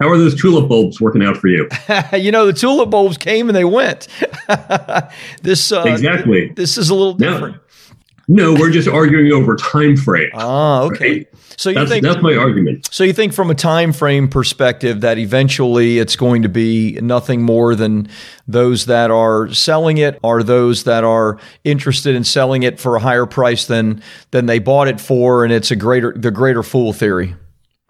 How 0.00 0.08
are 0.08 0.16
those 0.18 0.40
tulip 0.40 0.68
bulbs 0.68 1.00
working 1.00 1.22
out 1.22 1.36
for 1.36 1.48
you? 1.48 1.68
you 2.18 2.32
know, 2.32 2.46
the 2.46 2.52
tulip 2.52 2.90
bulbs 2.90 3.18
came 3.18 3.48
and 3.48 3.56
they 3.56 3.64
went. 3.66 4.08
this 5.42 5.70
uh, 5.72 5.82
Exactly. 5.86 6.48
This 6.56 6.78
is 6.78 6.90
a 6.90 6.94
little 6.94 7.16
No. 7.18 7.32
different. 7.32 7.56
No, 8.32 8.54
we're 8.54 8.70
just 8.70 8.86
arguing 8.86 9.32
over 9.32 9.56
time 9.56 9.96
frame. 9.96 10.30
Ah, 10.34 10.82
okay. 10.82 11.10
Right. 11.16 11.28
So 11.56 11.68
you 11.68 11.74
That's, 11.74 11.90
think 11.90 12.04
that's 12.04 12.22
my 12.22 12.36
argument. 12.36 12.88
so 12.90 13.02
you 13.04 13.12
think 13.12 13.34
from 13.34 13.50
a 13.50 13.54
time 13.56 13.92
frame 13.92 14.28
perspective 14.28 15.00
that 15.02 15.18
eventually 15.18 15.98
it's 15.98 16.14
going 16.16 16.42
to 16.42 16.48
be 16.48 16.92
nothing 17.02 17.42
more 17.42 17.74
than 17.74 18.08
those 18.46 18.86
that 18.86 19.10
are 19.10 19.52
selling 19.52 19.98
it 19.98 20.18
are 20.24 20.42
those 20.44 20.84
that 20.84 21.02
are 21.04 21.38
interested 21.64 22.14
in 22.14 22.22
selling 22.24 22.62
it 22.62 22.78
for 22.80 22.96
a 22.96 23.00
higher 23.00 23.26
price 23.26 23.66
than 23.66 24.00
than 24.30 24.46
they 24.46 24.58
bought 24.60 24.86
it 24.88 25.00
for 25.00 25.44
and 25.44 25.52
it's 25.52 25.70
a 25.72 25.76
greater 25.76 26.14
the 26.16 26.30
greater 26.30 26.62
fool 26.62 26.92
theory. 26.94 27.34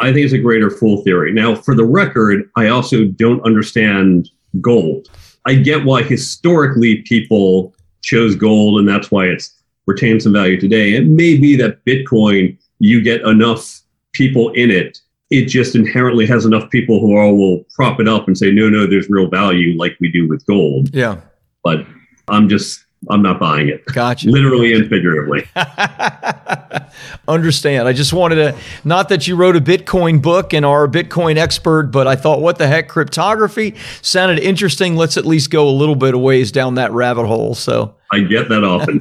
I 0.00 0.12
think 0.12 0.24
it's 0.24 0.32
a 0.32 0.38
greater 0.38 0.70
fool 0.70 1.02
theory. 1.02 1.32
Now, 1.32 1.54
for 1.54 1.74
the 1.74 1.84
record, 1.84 2.50
I 2.56 2.68
also 2.68 3.04
don't 3.04 3.44
understand 3.44 4.30
gold. 4.60 5.08
I 5.46 5.54
get 5.54 5.84
why 5.84 6.02
historically 6.02 7.02
people 7.02 7.74
chose 8.02 8.34
gold, 8.34 8.80
and 8.80 8.88
that's 8.88 9.10
why 9.10 9.26
it's 9.26 9.54
retained 9.86 10.22
some 10.22 10.32
value 10.32 10.58
today. 10.58 10.94
It 10.94 11.06
may 11.06 11.36
be 11.36 11.54
that 11.56 11.84
Bitcoin, 11.84 12.56
you 12.78 13.02
get 13.02 13.20
enough 13.22 13.80
people 14.12 14.50
in 14.50 14.70
it, 14.70 14.98
it 15.30 15.46
just 15.46 15.74
inherently 15.76 16.26
has 16.26 16.44
enough 16.44 16.68
people 16.70 16.98
who 17.00 17.16
all 17.16 17.36
will 17.36 17.64
prop 17.74 18.00
it 18.00 18.08
up 18.08 18.26
and 18.26 18.36
say, 18.36 18.50
no, 18.50 18.68
no, 18.68 18.86
there's 18.86 19.08
real 19.08 19.28
value, 19.28 19.78
like 19.78 19.96
we 20.00 20.10
do 20.10 20.28
with 20.28 20.44
gold. 20.46 20.94
Yeah. 20.94 21.20
But 21.62 21.86
I'm 22.28 22.48
just, 22.48 22.84
I'm 23.08 23.22
not 23.22 23.40
buying 23.40 23.68
it, 23.68 23.84
Gotcha. 23.86 24.28
literally 24.28 24.74
and 24.74 24.86
figuratively. 24.88 25.48
Understand. 27.28 27.88
I 27.88 27.94
just 27.94 28.12
wanted 28.12 28.34
to, 28.36 28.56
not 28.84 29.08
that 29.08 29.26
you 29.26 29.36
wrote 29.36 29.56
a 29.56 29.60
Bitcoin 29.60 30.20
book 30.20 30.52
and 30.52 30.66
are 30.66 30.84
a 30.84 30.88
Bitcoin 30.88 31.36
expert, 31.36 31.84
but 31.84 32.06
I 32.06 32.14
thought, 32.14 32.42
what 32.42 32.58
the 32.58 32.66
heck, 32.66 32.88
cryptography 32.88 33.74
sounded 34.02 34.38
interesting. 34.40 34.96
Let's 34.96 35.16
at 35.16 35.24
least 35.24 35.50
go 35.50 35.66
a 35.66 35.70
little 35.70 35.94
bit 35.94 36.14
of 36.14 36.20
ways 36.20 36.52
down 36.52 36.74
that 36.74 36.92
rabbit 36.92 37.26
hole. 37.26 37.54
So, 37.54 37.94
I 38.12 38.20
get 38.20 38.50
that 38.50 38.64
often. 38.64 39.00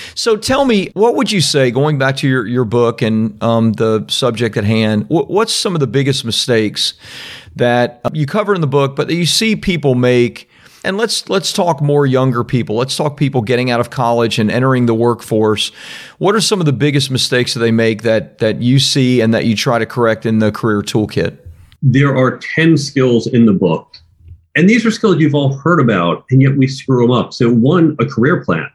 so 0.14 0.36
tell 0.36 0.64
me, 0.64 0.90
what 0.94 1.14
would 1.16 1.30
you 1.30 1.42
say, 1.42 1.70
going 1.70 1.98
back 1.98 2.16
to 2.18 2.28
your, 2.28 2.46
your 2.46 2.64
book 2.64 3.02
and 3.02 3.40
um, 3.42 3.72
the 3.74 4.06
subject 4.08 4.56
at 4.56 4.64
hand, 4.64 5.04
wh- 5.08 5.28
what's 5.28 5.52
some 5.52 5.74
of 5.74 5.80
the 5.80 5.86
biggest 5.86 6.24
mistakes 6.24 6.94
that 7.56 8.00
uh, 8.04 8.10
you 8.14 8.24
cover 8.24 8.54
in 8.54 8.62
the 8.62 8.66
book, 8.66 8.96
but 8.96 9.08
that 9.08 9.14
you 9.14 9.26
see 9.26 9.54
people 9.54 9.94
make? 9.94 10.48
And 10.84 10.96
let's 10.96 11.28
let's 11.28 11.52
talk 11.52 11.80
more 11.80 12.06
younger 12.06 12.42
people. 12.42 12.76
Let's 12.76 12.96
talk 12.96 13.16
people 13.16 13.40
getting 13.42 13.70
out 13.70 13.80
of 13.80 13.90
college 13.90 14.38
and 14.38 14.50
entering 14.50 14.86
the 14.86 14.94
workforce. 14.94 15.70
What 16.18 16.34
are 16.34 16.40
some 16.40 16.58
of 16.58 16.66
the 16.66 16.72
biggest 16.72 17.10
mistakes 17.10 17.54
that 17.54 17.60
they 17.60 17.70
make 17.70 18.02
that 18.02 18.38
that 18.38 18.60
you 18.60 18.78
see 18.78 19.20
and 19.20 19.32
that 19.32 19.46
you 19.46 19.54
try 19.54 19.78
to 19.78 19.86
correct 19.86 20.26
in 20.26 20.40
the 20.40 20.50
career 20.50 20.82
toolkit? 20.82 21.38
there 21.82 22.16
are 22.16 22.38
10 22.38 22.78
skills 22.78 23.26
in 23.26 23.44
the 23.44 23.52
book. 23.52 23.96
And 24.54 24.68
these 24.68 24.86
are 24.86 24.90
skills 24.90 25.18
you've 25.18 25.34
all 25.34 25.56
heard 25.58 25.80
about, 25.80 26.24
and 26.30 26.40
yet 26.40 26.56
we 26.56 26.66
screw 26.66 27.02
them 27.02 27.10
up. 27.10 27.32
So, 27.32 27.52
one, 27.52 27.96
a 27.98 28.06
career 28.06 28.44
plan. 28.44 28.68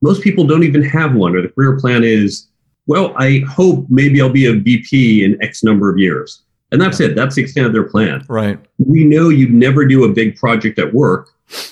most 0.00 0.22
people 0.22 0.46
don't 0.46 0.64
even 0.64 0.82
have 0.82 1.14
one, 1.14 1.34
or 1.34 1.42
the 1.42 1.48
career 1.48 1.78
plan 1.78 2.04
is, 2.04 2.46
well, 2.86 3.14
I 3.16 3.42
hope 3.48 3.86
maybe 3.88 4.20
I'll 4.20 4.28
be 4.28 4.46
a 4.46 4.54
VP 4.54 5.24
in 5.24 5.42
X 5.42 5.64
number 5.64 5.90
of 5.90 5.98
years. 5.98 6.42
And 6.74 6.82
that's 6.82 6.98
it. 6.98 7.14
That's 7.14 7.36
the 7.36 7.42
extent 7.42 7.68
of 7.68 7.72
their 7.72 7.84
plan. 7.84 8.24
Right. 8.28 8.58
We 8.78 9.04
know 9.04 9.28
you'd 9.28 9.54
never 9.54 9.84
do 9.84 10.02
a 10.02 10.08
big 10.08 10.34
project 10.34 10.76
at 10.80 10.92
work 10.92 11.28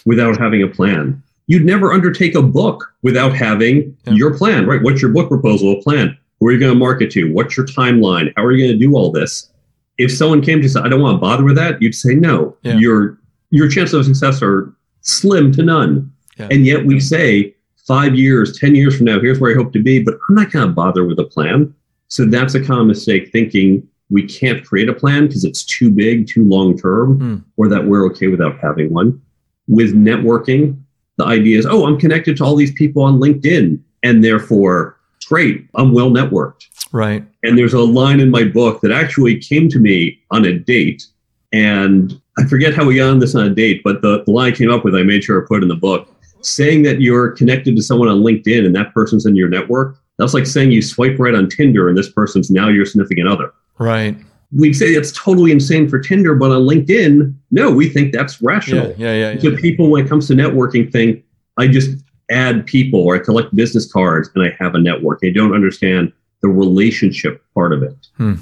without 0.06 0.38
having 0.38 0.62
a 0.62 0.68
plan. 0.68 1.20
You'd 1.48 1.64
never 1.64 1.92
undertake 1.92 2.36
a 2.36 2.42
book 2.42 2.94
without 3.02 3.34
having 3.34 3.96
yeah. 4.04 4.12
your 4.12 4.38
plan, 4.38 4.64
right? 4.64 4.80
What's 4.80 5.02
your 5.02 5.10
book 5.10 5.28
proposal, 5.28 5.72
a 5.72 5.82
plan? 5.82 6.16
Who 6.38 6.46
are 6.46 6.52
you 6.52 6.60
going 6.60 6.72
to 6.72 6.78
market 6.78 7.10
to? 7.12 7.32
What's 7.32 7.56
your 7.56 7.66
timeline? 7.66 8.32
How 8.36 8.44
are 8.44 8.52
you 8.52 8.64
going 8.64 8.78
to 8.78 8.86
do 8.86 8.94
all 8.94 9.10
this? 9.10 9.50
If 9.98 10.16
someone 10.16 10.40
came 10.40 10.58
to 10.58 10.62
you 10.62 10.68
say, 10.68 10.80
I 10.80 10.88
don't 10.88 11.00
want 11.00 11.16
to 11.16 11.20
bother 11.20 11.42
with 11.42 11.56
that, 11.56 11.82
you'd 11.82 11.96
say 11.96 12.14
no. 12.14 12.56
Yeah. 12.62 12.76
Your 12.76 13.18
your 13.50 13.68
chances 13.68 13.94
of 13.94 14.04
success 14.06 14.40
are 14.40 14.72
slim 15.00 15.50
to 15.52 15.64
none. 15.64 16.12
Yeah. 16.38 16.46
And 16.52 16.64
yet 16.64 16.86
we 16.86 17.00
say 17.00 17.56
five 17.88 18.14
years, 18.14 18.56
10 18.58 18.76
years 18.76 18.96
from 18.96 19.06
now, 19.06 19.18
here's 19.20 19.40
where 19.40 19.50
I 19.50 19.56
hope 19.56 19.72
to 19.72 19.82
be, 19.82 20.00
but 20.00 20.14
I'm 20.28 20.36
not 20.36 20.52
going 20.52 20.66
to 20.66 20.72
bother 20.72 21.04
with 21.04 21.18
a 21.18 21.24
plan. 21.24 21.74
So 22.06 22.24
that's 22.24 22.54
a 22.54 22.64
common 22.64 22.86
mistake 22.86 23.32
thinking 23.32 23.86
we 24.12 24.26
can't 24.26 24.64
create 24.64 24.88
a 24.88 24.94
plan 24.94 25.26
because 25.26 25.44
it's 25.44 25.64
too 25.64 25.90
big, 25.90 26.28
too 26.28 26.44
long 26.44 26.78
term, 26.78 27.18
mm. 27.18 27.44
or 27.56 27.68
that 27.68 27.84
we're 27.84 28.06
okay 28.06 28.28
without 28.28 28.58
having 28.58 28.92
one. 28.92 29.20
With 29.68 29.94
networking, 29.94 30.80
the 31.16 31.24
idea 31.24 31.58
is, 31.58 31.66
oh, 31.66 31.86
I'm 31.86 31.98
connected 31.98 32.36
to 32.36 32.44
all 32.44 32.54
these 32.54 32.72
people 32.72 33.02
on 33.02 33.18
LinkedIn, 33.18 33.80
and 34.02 34.22
therefore, 34.22 34.98
great, 35.26 35.66
I'm 35.74 35.92
well 35.92 36.10
networked. 36.10 36.66
Right. 36.92 37.24
And 37.42 37.56
there's 37.56 37.74
a 37.74 37.80
line 37.80 38.20
in 38.20 38.30
my 38.30 38.44
book 38.44 38.80
that 38.82 38.92
actually 38.92 39.38
came 39.38 39.68
to 39.70 39.78
me 39.78 40.20
on 40.30 40.44
a 40.44 40.58
date. 40.58 41.06
And 41.52 42.20
I 42.38 42.44
forget 42.44 42.74
how 42.74 42.84
we 42.84 42.96
got 42.96 43.10
on 43.10 43.18
this 43.18 43.34
on 43.34 43.46
a 43.46 43.54
date, 43.54 43.82
but 43.82 44.02
the, 44.02 44.22
the 44.24 44.30
line 44.30 44.52
I 44.52 44.56
came 44.56 44.70
up 44.70 44.84
with, 44.84 44.94
I 44.94 45.02
made 45.02 45.24
sure 45.24 45.42
I 45.42 45.46
put 45.46 45.62
in 45.62 45.68
the 45.68 45.76
book 45.76 46.08
saying 46.44 46.82
that 46.82 47.00
you're 47.00 47.30
connected 47.30 47.76
to 47.76 47.82
someone 47.82 48.08
on 48.08 48.20
LinkedIn 48.20 48.66
and 48.66 48.74
that 48.74 48.92
person's 48.92 49.26
in 49.26 49.36
your 49.36 49.48
network, 49.48 49.96
that's 50.18 50.34
like 50.34 50.46
saying 50.46 50.72
you 50.72 50.82
swipe 50.82 51.18
right 51.18 51.34
on 51.34 51.48
Tinder 51.48 51.88
and 51.88 51.96
this 51.96 52.10
person's 52.10 52.50
now 52.50 52.68
your 52.68 52.84
significant 52.84 53.28
other. 53.28 53.52
Right. 53.78 54.16
We'd 54.54 54.74
say 54.74 54.88
it's 54.88 55.12
totally 55.12 55.50
insane 55.50 55.88
for 55.88 55.98
Tinder, 55.98 56.34
but 56.34 56.50
on 56.50 56.62
LinkedIn, 56.62 57.34
no, 57.50 57.70
we 57.70 57.88
think 57.88 58.12
that's 58.12 58.42
rational. 58.42 58.94
Yeah, 58.98 59.14
yeah, 59.14 59.32
yeah. 59.32 59.40
So 59.40 59.56
people, 59.56 59.90
when 59.90 60.04
it 60.04 60.08
comes 60.08 60.28
to 60.28 60.34
networking, 60.34 60.92
think 60.92 61.24
I 61.56 61.68
just 61.68 62.02
add 62.30 62.66
people 62.66 63.00
or 63.00 63.16
I 63.16 63.18
collect 63.18 63.54
business 63.54 63.90
cards 63.90 64.30
and 64.34 64.44
I 64.44 64.54
have 64.58 64.74
a 64.74 64.78
network. 64.78 65.20
They 65.20 65.30
don't 65.30 65.54
understand 65.54 66.12
the 66.42 66.48
relationship 66.48 67.42
part 67.54 67.72
of 67.72 67.82
it. 67.82 67.96
Hmm. 68.16 68.34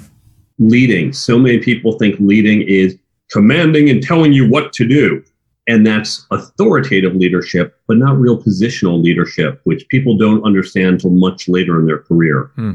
Leading. 0.59 1.13
So 1.13 1.39
many 1.39 1.59
people 1.59 1.97
think 1.97 2.19
leading 2.19 2.61
is 2.61 2.97
commanding 3.29 3.89
and 3.89 4.03
telling 4.03 4.33
you 4.33 4.49
what 4.49 4.73
to 4.73 4.87
do. 4.87 5.23
And 5.67 5.85
that's 5.85 6.25
authoritative 6.31 7.15
leadership, 7.15 7.77
but 7.87 7.97
not 7.97 8.19
real 8.19 8.41
positional 8.41 9.01
leadership, 9.01 9.61
which 9.63 9.87
people 9.89 10.17
don't 10.17 10.43
understand 10.43 10.95
until 10.95 11.11
much 11.11 11.47
later 11.47 11.79
in 11.79 11.85
their 11.85 11.99
career. 11.99 12.51
Hmm. 12.55 12.73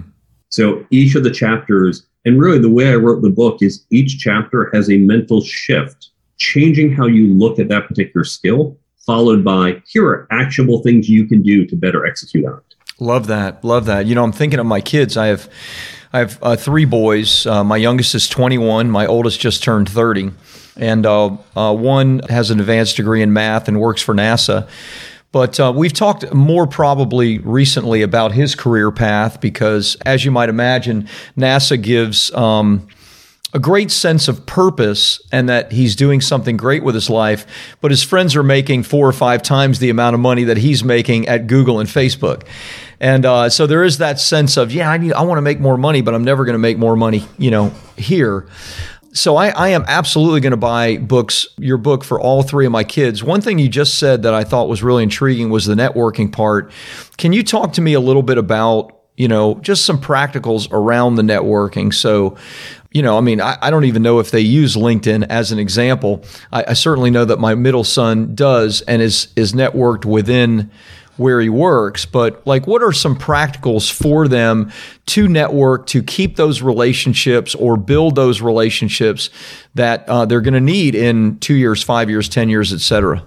So 0.56 0.86
each 0.88 1.14
of 1.14 1.22
the 1.22 1.30
chapters, 1.30 2.06
and 2.24 2.40
really 2.40 2.58
the 2.58 2.70
way 2.70 2.88
I 2.90 2.94
wrote 2.94 3.20
the 3.20 3.28
book 3.28 3.58
is 3.60 3.84
each 3.90 4.18
chapter 4.18 4.70
has 4.72 4.88
a 4.88 4.96
mental 4.96 5.42
shift, 5.42 6.12
changing 6.38 6.92
how 6.92 7.04
you 7.04 7.26
look 7.34 7.58
at 7.58 7.68
that 7.68 7.86
particular 7.86 8.24
skill, 8.24 8.74
followed 9.04 9.44
by 9.44 9.82
here 9.86 10.06
are 10.06 10.26
actionable 10.30 10.82
things 10.82 11.10
you 11.10 11.26
can 11.26 11.42
do 11.42 11.66
to 11.66 11.76
better 11.76 12.06
execute 12.06 12.46
on 12.46 12.56
it. 12.56 12.74
Love 12.98 13.26
that. 13.26 13.62
Love 13.62 13.84
that. 13.84 14.06
You 14.06 14.14
know, 14.14 14.24
I'm 14.24 14.32
thinking 14.32 14.58
of 14.58 14.64
my 14.64 14.80
kids. 14.80 15.18
I 15.18 15.26
have 15.26 15.50
I 16.14 16.20
have 16.20 16.38
uh, 16.40 16.56
three 16.56 16.86
boys. 16.86 17.44
Uh, 17.44 17.62
my 17.62 17.76
youngest 17.76 18.14
is 18.14 18.26
21. 18.26 18.90
My 18.90 19.06
oldest 19.06 19.38
just 19.38 19.62
turned 19.62 19.90
30 19.90 20.30
and 20.76 21.06
uh, 21.06 21.36
uh, 21.56 21.74
one 21.74 22.20
has 22.28 22.50
an 22.50 22.60
advanced 22.60 22.96
degree 22.96 23.22
in 23.22 23.32
math 23.32 23.68
and 23.68 23.80
works 23.80 24.02
for 24.02 24.14
NASA. 24.14 24.68
But 25.36 25.60
uh, 25.60 25.70
we've 25.76 25.92
talked 25.92 26.32
more 26.32 26.66
probably 26.66 27.40
recently 27.40 28.00
about 28.00 28.32
his 28.32 28.54
career 28.54 28.90
path 28.90 29.38
because, 29.38 29.94
as 30.06 30.24
you 30.24 30.30
might 30.30 30.48
imagine, 30.48 31.10
NASA 31.36 31.78
gives 31.78 32.32
um, 32.32 32.88
a 33.52 33.58
great 33.58 33.90
sense 33.90 34.28
of 34.28 34.46
purpose 34.46 35.20
and 35.30 35.46
that 35.50 35.72
he's 35.72 35.94
doing 35.94 36.22
something 36.22 36.56
great 36.56 36.82
with 36.82 36.94
his 36.94 37.10
life. 37.10 37.44
But 37.82 37.90
his 37.90 38.02
friends 38.02 38.34
are 38.34 38.42
making 38.42 38.84
four 38.84 39.06
or 39.06 39.12
five 39.12 39.42
times 39.42 39.78
the 39.78 39.90
amount 39.90 40.14
of 40.14 40.20
money 40.20 40.44
that 40.44 40.56
he's 40.56 40.82
making 40.82 41.28
at 41.28 41.48
Google 41.48 41.80
and 41.80 41.88
Facebook. 41.88 42.46
And 42.98 43.26
uh, 43.26 43.50
so 43.50 43.66
there 43.66 43.84
is 43.84 43.98
that 43.98 44.18
sense 44.18 44.56
of, 44.56 44.72
yeah, 44.72 44.90
I 44.90 44.96
need, 44.96 45.12
I 45.12 45.20
want 45.20 45.36
to 45.36 45.42
make 45.42 45.60
more 45.60 45.76
money, 45.76 46.00
but 46.00 46.14
I'm 46.14 46.24
never 46.24 46.46
going 46.46 46.54
to 46.54 46.58
make 46.58 46.78
more 46.78 46.96
money, 46.96 47.26
you 47.36 47.50
know, 47.50 47.74
here. 47.98 48.48
So 49.16 49.36
I, 49.36 49.48
I 49.48 49.68
am 49.68 49.84
absolutely 49.88 50.40
going 50.40 50.50
to 50.50 50.58
buy 50.58 50.98
books, 50.98 51.46
your 51.56 51.78
book 51.78 52.04
for 52.04 52.20
all 52.20 52.42
three 52.42 52.66
of 52.66 52.72
my 52.72 52.84
kids. 52.84 53.24
One 53.24 53.40
thing 53.40 53.58
you 53.58 53.66
just 53.68 53.98
said 53.98 54.24
that 54.24 54.34
I 54.34 54.44
thought 54.44 54.68
was 54.68 54.82
really 54.82 55.02
intriguing 55.02 55.48
was 55.48 55.64
the 55.64 55.74
networking 55.74 56.30
part. 56.30 56.70
Can 57.16 57.32
you 57.32 57.42
talk 57.42 57.72
to 57.74 57.80
me 57.80 57.94
a 57.94 58.00
little 58.00 58.22
bit 58.22 58.36
about, 58.36 58.94
you 59.16 59.26
know, 59.26 59.54
just 59.56 59.86
some 59.86 59.98
practicals 59.98 60.70
around 60.70 61.14
the 61.14 61.22
networking? 61.22 61.94
So, 61.94 62.36
you 62.92 63.00
know, 63.00 63.16
I 63.16 63.22
mean, 63.22 63.40
I, 63.40 63.56
I, 63.62 63.70
don't 63.70 63.84
even 63.84 64.02
know 64.02 64.18
if 64.18 64.30
they 64.30 64.40
use 64.40 64.76
LinkedIn 64.76 65.26
as 65.30 65.50
an 65.50 65.58
example. 65.58 66.22
I, 66.52 66.66
I 66.68 66.72
certainly 66.74 67.10
know 67.10 67.24
that 67.24 67.38
my 67.38 67.54
middle 67.54 67.84
son 67.84 68.34
does 68.34 68.82
and 68.82 69.00
is 69.00 69.28
is 69.34 69.54
networked 69.54 70.04
within 70.04 70.70
where 71.16 71.40
he 71.40 71.48
works, 71.48 72.04
but 72.04 72.46
like 72.46 72.66
what 72.66 72.82
are 72.82 72.92
some 72.92 73.16
practicals 73.16 73.90
for 73.90 74.28
them 74.28 74.70
to 75.06 75.28
network, 75.28 75.86
to 75.86 76.02
keep 76.02 76.36
those 76.36 76.62
relationships 76.62 77.54
or 77.54 77.76
build 77.76 78.14
those 78.14 78.40
relationships 78.40 79.30
that 79.74 80.08
uh, 80.08 80.24
they're 80.24 80.40
going 80.40 80.54
to 80.54 80.60
need 80.60 80.94
in 80.94 81.38
two 81.38 81.54
years, 81.54 81.82
five 81.82 82.10
years, 82.10 82.28
10 82.28 82.48
years, 82.48 82.72
et 82.72 82.80
cetera? 82.80 83.24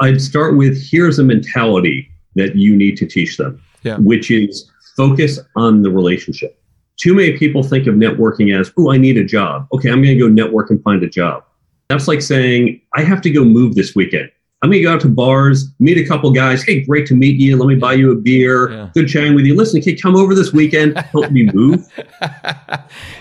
I'd 0.00 0.20
start 0.20 0.56
with 0.56 0.82
here's 0.90 1.18
a 1.18 1.24
mentality 1.24 2.10
that 2.34 2.56
you 2.56 2.74
need 2.74 2.96
to 2.96 3.06
teach 3.06 3.36
them, 3.36 3.62
yeah. 3.82 3.96
which 3.98 4.30
is 4.30 4.70
focus 4.96 5.38
on 5.56 5.82
the 5.82 5.90
relationship. 5.90 6.60
Too 6.96 7.14
many 7.14 7.36
people 7.36 7.62
think 7.62 7.86
of 7.86 7.94
networking 7.94 8.58
as, 8.58 8.72
oh, 8.78 8.92
I 8.92 8.96
need 8.96 9.16
a 9.16 9.24
job. 9.24 9.66
Okay, 9.72 9.90
I'm 9.90 10.02
going 10.02 10.16
to 10.16 10.20
go 10.20 10.28
network 10.28 10.70
and 10.70 10.82
find 10.82 11.02
a 11.02 11.08
job. 11.08 11.44
That's 11.88 12.08
like 12.08 12.22
saying, 12.22 12.80
I 12.94 13.02
have 13.02 13.20
to 13.22 13.30
go 13.30 13.44
move 13.44 13.74
this 13.74 13.94
weekend. 13.94 14.30
I'm 14.64 14.70
going 14.70 14.80
to 14.80 14.84
go 14.84 14.94
out 14.94 15.00
to 15.02 15.10
bars, 15.10 15.70
meet 15.78 15.98
a 15.98 16.06
couple 16.06 16.32
guys. 16.32 16.62
Hey, 16.62 16.80
great 16.80 17.06
to 17.08 17.14
meet 17.14 17.38
you. 17.38 17.58
Let 17.58 17.66
me 17.66 17.74
buy 17.74 17.92
you 17.92 18.12
a 18.12 18.14
beer. 18.14 18.70
Yeah. 18.70 18.90
Good 18.94 19.08
chatting 19.08 19.34
with 19.34 19.44
you. 19.44 19.54
Listen, 19.54 19.82
can 19.82 19.90
you 19.90 19.98
come 19.98 20.16
over 20.16 20.34
this 20.34 20.54
weekend? 20.54 20.96
Help 20.96 21.30
me 21.30 21.50
move. 21.52 21.86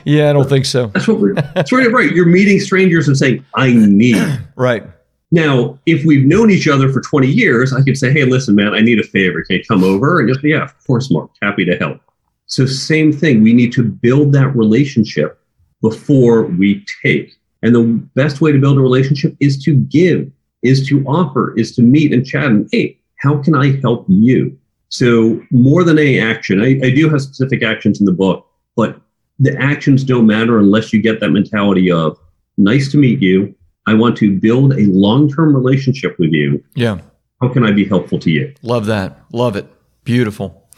yeah, 0.05 0.29
I 0.29 0.33
don't 0.33 0.47
think 0.47 0.63
so. 0.63 0.87
That's 0.87 1.05
what 1.05 1.19
we're. 1.19 1.33
That's 1.33 1.73
right. 1.73 1.91
Right. 1.91 2.13
You're 2.13 2.27
meeting 2.27 2.61
strangers 2.61 3.09
and 3.09 3.17
saying, 3.17 3.45
"I 3.55 3.73
need." 3.73 4.23
right. 4.55 4.85
Now, 5.33 5.77
if 5.85 6.05
we've 6.05 6.25
known 6.25 6.49
each 6.49 6.69
other 6.69 6.89
for 6.93 7.01
20 7.01 7.27
years, 7.27 7.73
I 7.73 7.81
could 7.81 7.97
say, 7.97 8.13
"Hey, 8.13 8.23
listen, 8.23 8.55
man, 8.55 8.73
I 8.73 8.79
need 8.79 9.01
a 9.01 9.03
favor. 9.03 9.43
Can 9.43 9.57
you 9.57 9.63
come 9.65 9.83
over?" 9.83 10.21
And 10.21 10.29
just 10.29 10.41
be, 10.41 10.51
"Yeah, 10.51 10.63
of 10.63 10.87
course, 10.87 11.11
Mark. 11.11 11.29
Happy 11.41 11.65
to 11.65 11.75
help." 11.75 11.99
So, 12.45 12.65
same 12.65 13.11
thing. 13.11 13.43
We 13.43 13.51
need 13.51 13.73
to 13.73 13.83
build 13.83 14.31
that 14.31 14.55
relationship 14.55 15.37
before 15.81 16.43
we 16.43 16.85
take. 17.03 17.35
And 17.63 17.75
the 17.75 17.83
best 18.15 18.39
way 18.39 18.53
to 18.53 18.59
build 18.59 18.77
a 18.77 18.81
relationship 18.81 19.35
is 19.41 19.61
to 19.65 19.75
give 19.75 20.31
is 20.63 20.87
to 20.87 21.03
offer, 21.05 21.57
is 21.57 21.75
to 21.75 21.81
meet 21.81 22.13
and 22.13 22.25
chat 22.25 22.45
and, 22.45 22.67
hey, 22.71 22.97
how 23.17 23.37
can 23.41 23.55
I 23.55 23.79
help 23.81 24.05
you? 24.07 24.57
So 24.89 25.41
more 25.51 25.83
than 25.83 25.97
any 25.97 26.19
action, 26.19 26.61
I, 26.61 26.79
I 26.85 26.89
do 26.91 27.09
have 27.09 27.21
specific 27.21 27.63
actions 27.63 27.99
in 27.99 28.05
the 28.05 28.11
book, 28.11 28.47
but 28.75 28.99
the 29.39 29.57
actions 29.59 30.03
don't 30.03 30.27
matter 30.27 30.59
unless 30.59 30.93
you 30.93 31.01
get 31.01 31.19
that 31.19 31.29
mentality 31.29 31.91
of 31.91 32.17
nice 32.57 32.91
to 32.91 32.97
meet 32.97 33.21
you. 33.21 33.55
I 33.87 33.93
want 33.95 34.15
to 34.17 34.37
build 34.39 34.73
a 34.73 34.85
long-term 34.85 35.55
relationship 35.55 36.17
with 36.19 36.31
you. 36.31 36.63
Yeah. 36.75 36.99
How 37.41 37.49
can 37.49 37.65
I 37.65 37.71
be 37.71 37.85
helpful 37.85 38.19
to 38.19 38.29
you? 38.29 38.53
Love 38.61 38.85
that. 38.85 39.19
Love 39.33 39.55
it. 39.55 39.67
Beautiful. 40.03 40.69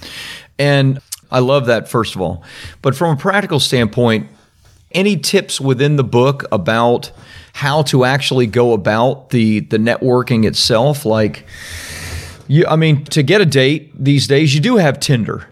And 0.58 1.00
I 1.30 1.40
love 1.40 1.66
that, 1.66 1.90
first 1.90 2.16
of 2.16 2.22
all. 2.22 2.44
But 2.82 2.96
from 2.96 3.16
a 3.16 3.20
practical 3.20 3.60
standpoint, 3.60 4.30
any 4.92 5.18
tips 5.18 5.60
within 5.60 5.98
the 5.98 6.04
book 6.04 6.46
about 6.52 7.12
how 7.56 7.82
to 7.82 8.04
actually 8.04 8.46
go 8.46 8.74
about 8.74 9.30
the 9.30 9.62
the 9.62 9.78
networking 9.78 10.46
itself. 10.46 11.06
Like, 11.06 11.46
you, 12.50 12.66
I 12.68 12.76
mean, 12.76 13.06
to 13.06 13.24
get 13.24 13.40
a 13.40 13.46
date 13.46 13.94
these 13.98 14.28
days, 14.28 14.54
you 14.54 14.60
do 14.60 14.76
have 14.76 15.00
Tinder. 15.00 15.48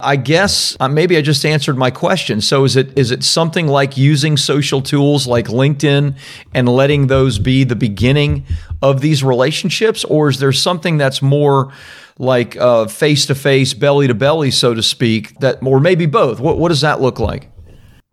I 0.00 0.16
guess 0.16 0.78
uh, 0.80 0.88
maybe 0.88 1.14
I 1.18 1.20
just 1.20 1.44
answered 1.44 1.76
my 1.76 1.90
question. 1.90 2.40
So 2.40 2.64
is 2.64 2.74
it 2.74 2.96
is 2.98 3.10
it 3.10 3.22
something 3.22 3.66
like 3.66 3.98
using 3.98 4.38
social 4.38 4.80
tools 4.80 5.26
like 5.26 5.48
LinkedIn 5.48 6.16
and 6.54 6.68
letting 6.70 7.08
those 7.08 7.38
be 7.38 7.64
the 7.64 7.76
beginning 7.76 8.46
of 8.80 9.02
these 9.02 9.22
relationships, 9.22 10.04
or 10.04 10.30
is 10.30 10.38
there 10.38 10.52
something 10.52 10.96
that's 10.96 11.20
more 11.20 11.70
like 12.18 12.54
face 12.88 13.26
to 13.26 13.34
face, 13.34 13.74
belly 13.74 14.06
to 14.06 14.14
belly, 14.14 14.50
so 14.50 14.72
to 14.72 14.82
speak, 14.82 15.38
that 15.40 15.62
or 15.62 15.80
maybe 15.80 16.06
both? 16.06 16.40
What 16.40 16.56
what 16.56 16.70
does 16.70 16.80
that 16.80 17.02
look 17.02 17.20
like? 17.20 17.51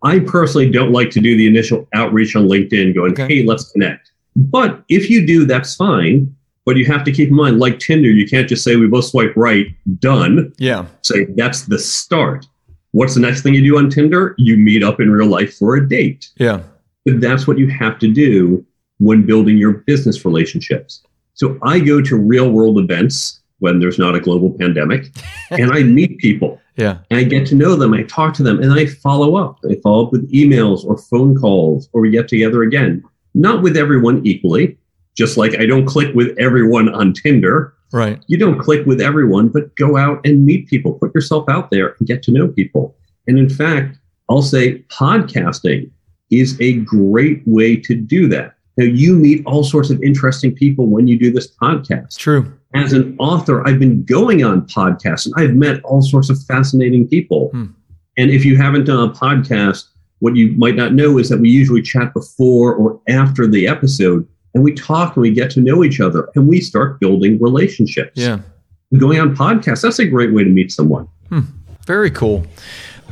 I 0.02 0.20
personally 0.20 0.70
don't 0.70 0.92
like 0.92 1.10
to 1.10 1.20
do 1.20 1.36
the 1.36 1.46
initial 1.46 1.86
outreach 1.94 2.34
on 2.34 2.48
LinkedIn 2.48 2.94
going, 2.94 3.12
okay. 3.12 3.26
hey, 3.28 3.44
let's 3.44 3.70
connect. 3.70 4.10
But 4.36 4.82
if 4.88 5.10
you 5.10 5.26
do, 5.26 5.44
that's 5.44 5.74
fine. 5.76 6.34
But 6.64 6.76
you 6.76 6.86
have 6.86 7.04
to 7.04 7.12
keep 7.12 7.30
in 7.30 7.34
mind, 7.34 7.58
like 7.58 7.78
Tinder, 7.78 8.10
you 8.10 8.28
can't 8.28 8.48
just 8.48 8.62
say 8.62 8.76
we 8.76 8.86
both 8.86 9.06
swipe 9.06 9.32
right, 9.34 9.66
done. 9.98 10.52
Yeah. 10.58 10.86
Say 11.02 11.24
that's 11.36 11.62
the 11.62 11.78
start. 11.78 12.46
What's 12.92 13.14
the 13.14 13.20
next 13.20 13.42
thing 13.42 13.54
you 13.54 13.62
do 13.62 13.78
on 13.78 13.88
Tinder? 13.88 14.34
You 14.38 14.56
meet 14.56 14.82
up 14.82 15.00
in 15.00 15.10
real 15.10 15.26
life 15.26 15.56
for 15.56 15.76
a 15.76 15.88
date. 15.88 16.28
Yeah. 16.36 16.60
But 17.04 17.20
that's 17.20 17.46
what 17.46 17.58
you 17.58 17.68
have 17.68 17.98
to 18.00 18.08
do 18.08 18.64
when 18.98 19.24
building 19.24 19.56
your 19.56 19.72
business 19.72 20.24
relationships. 20.24 21.02
So 21.34 21.58
I 21.62 21.80
go 21.80 22.02
to 22.02 22.16
real 22.16 22.50
world 22.50 22.78
events 22.78 23.40
when 23.60 23.78
there's 23.78 23.98
not 23.98 24.14
a 24.14 24.20
global 24.20 24.50
pandemic, 24.58 25.06
and 25.50 25.72
I 25.72 25.82
meet 25.82 26.18
people. 26.18 26.60
Yeah. 26.80 26.98
And 27.10 27.20
I 27.20 27.24
get 27.24 27.46
to 27.48 27.54
know 27.54 27.76
them. 27.76 27.92
I 27.92 28.02
talk 28.04 28.34
to 28.34 28.42
them 28.42 28.60
and 28.60 28.72
I 28.72 28.86
follow 28.86 29.36
up. 29.36 29.58
I 29.68 29.76
follow 29.82 30.06
up 30.06 30.12
with 30.12 30.30
emails 30.32 30.84
or 30.84 30.96
phone 30.96 31.36
calls 31.36 31.88
or 31.92 32.00
we 32.00 32.10
get 32.10 32.26
together 32.26 32.62
again. 32.62 33.04
Not 33.34 33.62
with 33.62 33.76
everyone 33.76 34.26
equally, 34.26 34.76
just 35.14 35.36
like 35.36 35.58
I 35.58 35.66
don't 35.66 35.86
click 35.86 36.14
with 36.14 36.36
everyone 36.38 36.92
on 36.92 37.12
Tinder. 37.12 37.74
Right. 37.92 38.22
You 38.28 38.38
don't 38.38 38.58
click 38.58 38.86
with 38.86 39.00
everyone, 39.00 39.48
but 39.48 39.74
go 39.76 39.96
out 39.96 40.20
and 40.24 40.46
meet 40.46 40.68
people. 40.68 40.94
Put 40.94 41.14
yourself 41.14 41.48
out 41.48 41.70
there 41.70 41.96
and 41.98 42.08
get 42.08 42.22
to 42.24 42.32
know 42.32 42.48
people. 42.48 42.96
And 43.26 43.38
in 43.38 43.48
fact, 43.48 43.98
I'll 44.28 44.42
say 44.42 44.78
podcasting 44.84 45.90
is 46.30 46.58
a 46.60 46.74
great 46.80 47.42
way 47.46 47.76
to 47.76 47.94
do 47.94 48.28
that. 48.28 48.54
Now, 48.76 48.84
you 48.84 49.16
meet 49.16 49.44
all 49.44 49.64
sorts 49.64 49.90
of 49.90 50.02
interesting 50.02 50.54
people 50.54 50.86
when 50.86 51.06
you 51.06 51.18
do 51.18 51.30
this 51.30 51.52
podcast. 51.56 52.16
True. 52.16 52.52
As 52.74 52.92
an 52.92 53.16
author, 53.18 53.66
I've 53.66 53.78
been 53.78 54.04
going 54.04 54.44
on 54.44 54.62
podcasts 54.62 55.26
and 55.26 55.34
I've 55.36 55.54
met 55.54 55.82
all 55.82 56.02
sorts 56.02 56.30
of 56.30 56.40
fascinating 56.44 57.08
people. 57.08 57.48
Hmm. 57.50 57.66
And 58.16 58.30
if 58.30 58.44
you 58.44 58.56
haven't 58.56 58.84
done 58.84 59.08
a 59.08 59.12
podcast, 59.12 59.86
what 60.20 60.36
you 60.36 60.52
might 60.52 60.76
not 60.76 60.92
know 60.92 61.18
is 61.18 61.28
that 61.30 61.38
we 61.38 61.48
usually 61.48 61.82
chat 61.82 62.14
before 62.14 62.74
or 62.74 63.00
after 63.08 63.46
the 63.46 63.66
episode 63.66 64.26
and 64.54 64.62
we 64.62 64.72
talk 64.74 65.16
and 65.16 65.22
we 65.22 65.32
get 65.32 65.50
to 65.52 65.60
know 65.60 65.82
each 65.82 66.00
other 66.00 66.28
and 66.34 66.48
we 66.48 66.60
start 66.60 67.00
building 67.00 67.40
relationships. 67.40 68.12
Yeah. 68.14 68.40
Going 68.96 69.20
on 69.20 69.34
podcasts, 69.34 69.82
that's 69.82 69.98
a 69.98 70.06
great 70.06 70.32
way 70.32 70.44
to 70.44 70.50
meet 70.50 70.72
someone. 70.72 71.08
Very 71.86 72.10
cool. 72.10 72.46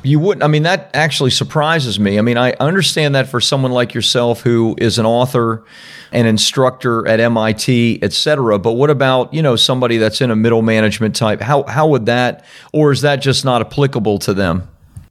You 0.02 0.18
wouldn't, 0.20 0.42
I 0.42 0.46
mean, 0.48 0.62
that 0.62 0.90
actually 0.94 1.30
surprises 1.30 1.98
me. 1.98 2.18
I 2.18 2.22
mean, 2.22 2.36
I 2.38 2.52
understand 2.60 3.14
that 3.14 3.28
for 3.28 3.40
someone 3.40 3.72
like 3.72 3.94
yourself 3.94 4.40
who 4.42 4.74
is 4.78 4.98
an 4.98 5.06
author, 5.06 5.64
an 6.12 6.26
instructor 6.26 7.06
at 7.06 7.20
MIT, 7.20 8.00
et 8.02 8.12
cetera. 8.12 8.58
But 8.58 8.72
what 8.72 8.90
about, 8.90 9.32
you 9.34 9.42
know, 9.42 9.56
somebody 9.56 9.96
that's 9.98 10.20
in 10.20 10.30
a 10.30 10.36
middle 10.36 10.62
management 10.62 11.16
type? 11.16 11.40
How, 11.40 11.64
how 11.64 11.88
would 11.88 12.06
that, 12.06 12.44
or 12.72 12.92
is 12.92 13.00
that 13.02 13.16
just 13.16 13.44
not 13.44 13.60
applicable 13.60 14.18
to 14.20 14.34
them? 14.34 14.68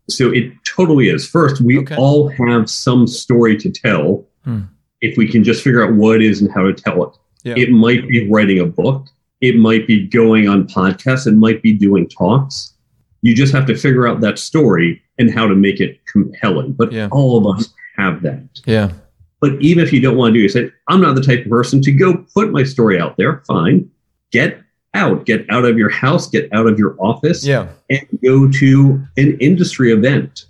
So 0.10 0.32
it 0.32 0.52
totally 0.64 1.10
is. 1.10 1.28
First, 1.28 1.60
we 1.62 1.80
Okay. 1.80 1.96
all 1.98 2.30
have 2.30 2.70
some 2.70 3.08
story 3.08 3.58
to 3.58 3.70
tell 3.70 4.26
Hmm. 4.46 4.62
if 5.02 5.18
we 5.18 5.28
can 5.28 5.44
just 5.44 5.62
figure 5.64 5.86
out 5.86 5.94
what 5.96 6.16
it 6.16 6.22
is 6.22 6.42
and 6.42 6.50
how 6.52 6.64
to 6.64 6.74
tell 6.74 7.04
it. 7.04 7.10
Yeah. 7.44 7.56
It 7.58 7.72
might 7.72 8.08
be 8.08 8.30
writing 8.30 8.60
a 8.60 8.66
book, 8.66 9.06
it 9.42 9.58
might 9.58 9.86
be 9.86 10.08
going 10.08 10.48
on 10.48 10.66
podcasts, 10.68 11.28
it 11.28 11.34
might 11.36 11.62
be 11.62 11.74
doing 11.74 12.08
talks. 12.08 12.74
You 13.28 13.36
just 13.36 13.52
have 13.54 13.66
to 13.66 13.76
figure 13.76 14.08
out 14.08 14.22
that 14.22 14.40
story 14.40 15.02
and 15.20 15.30
how 15.30 15.48
to 15.48 15.54
make 15.54 15.82
it 15.82 16.00
compelling. 16.06 16.72
But 16.72 16.94
Yeah. 16.94 17.10
all 17.12 17.38
of 17.38 17.58
us 17.58 17.74
have 17.98 18.22
that. 18.22 18.48
Yeah. 18.66 18.94
But 19.42 19.62
even 19.62 19.84
if 19.84 19.92
you 19.92 20.00
don't 20.00 20.16
want 20.16 20.34
to 20.34 20.40
do 20.40 20.40
it, 20.40 20.44
you 20.44 20.50
say, 20.50 20.72
I'm 20.88 21.02
not 21.02 21.16
the 21.16 21.22
type 21.22 21.44
of 21.44 21.50
person 21.52 21.82
to 21.82 21.92
go 21.92 22.26
put 22.34 22.54
my 22.54 22.64
story 22.64 22.98
out 23.02 23.18
there. 23.18 23.44
Fine. 23.46 23.90
Get 24.32 24.62
out. 24.94 25.26
Get 25.26 25.46
out 25.50 25.66
of 25.66 25.78
your 25.78 25.90
house, 25.90 26.30
get 26.30 26.48
out 26.54 26.68
of 26.68 26.80
your 26.80 26.96
office 27.00 27.46
Yeah. 27.46 27.68
and 27.90 28.00
go 28.24 28.48
to 28.50 29.02
an 29.18 29.38
industry 29.42 29.92
event. 29.92 30.46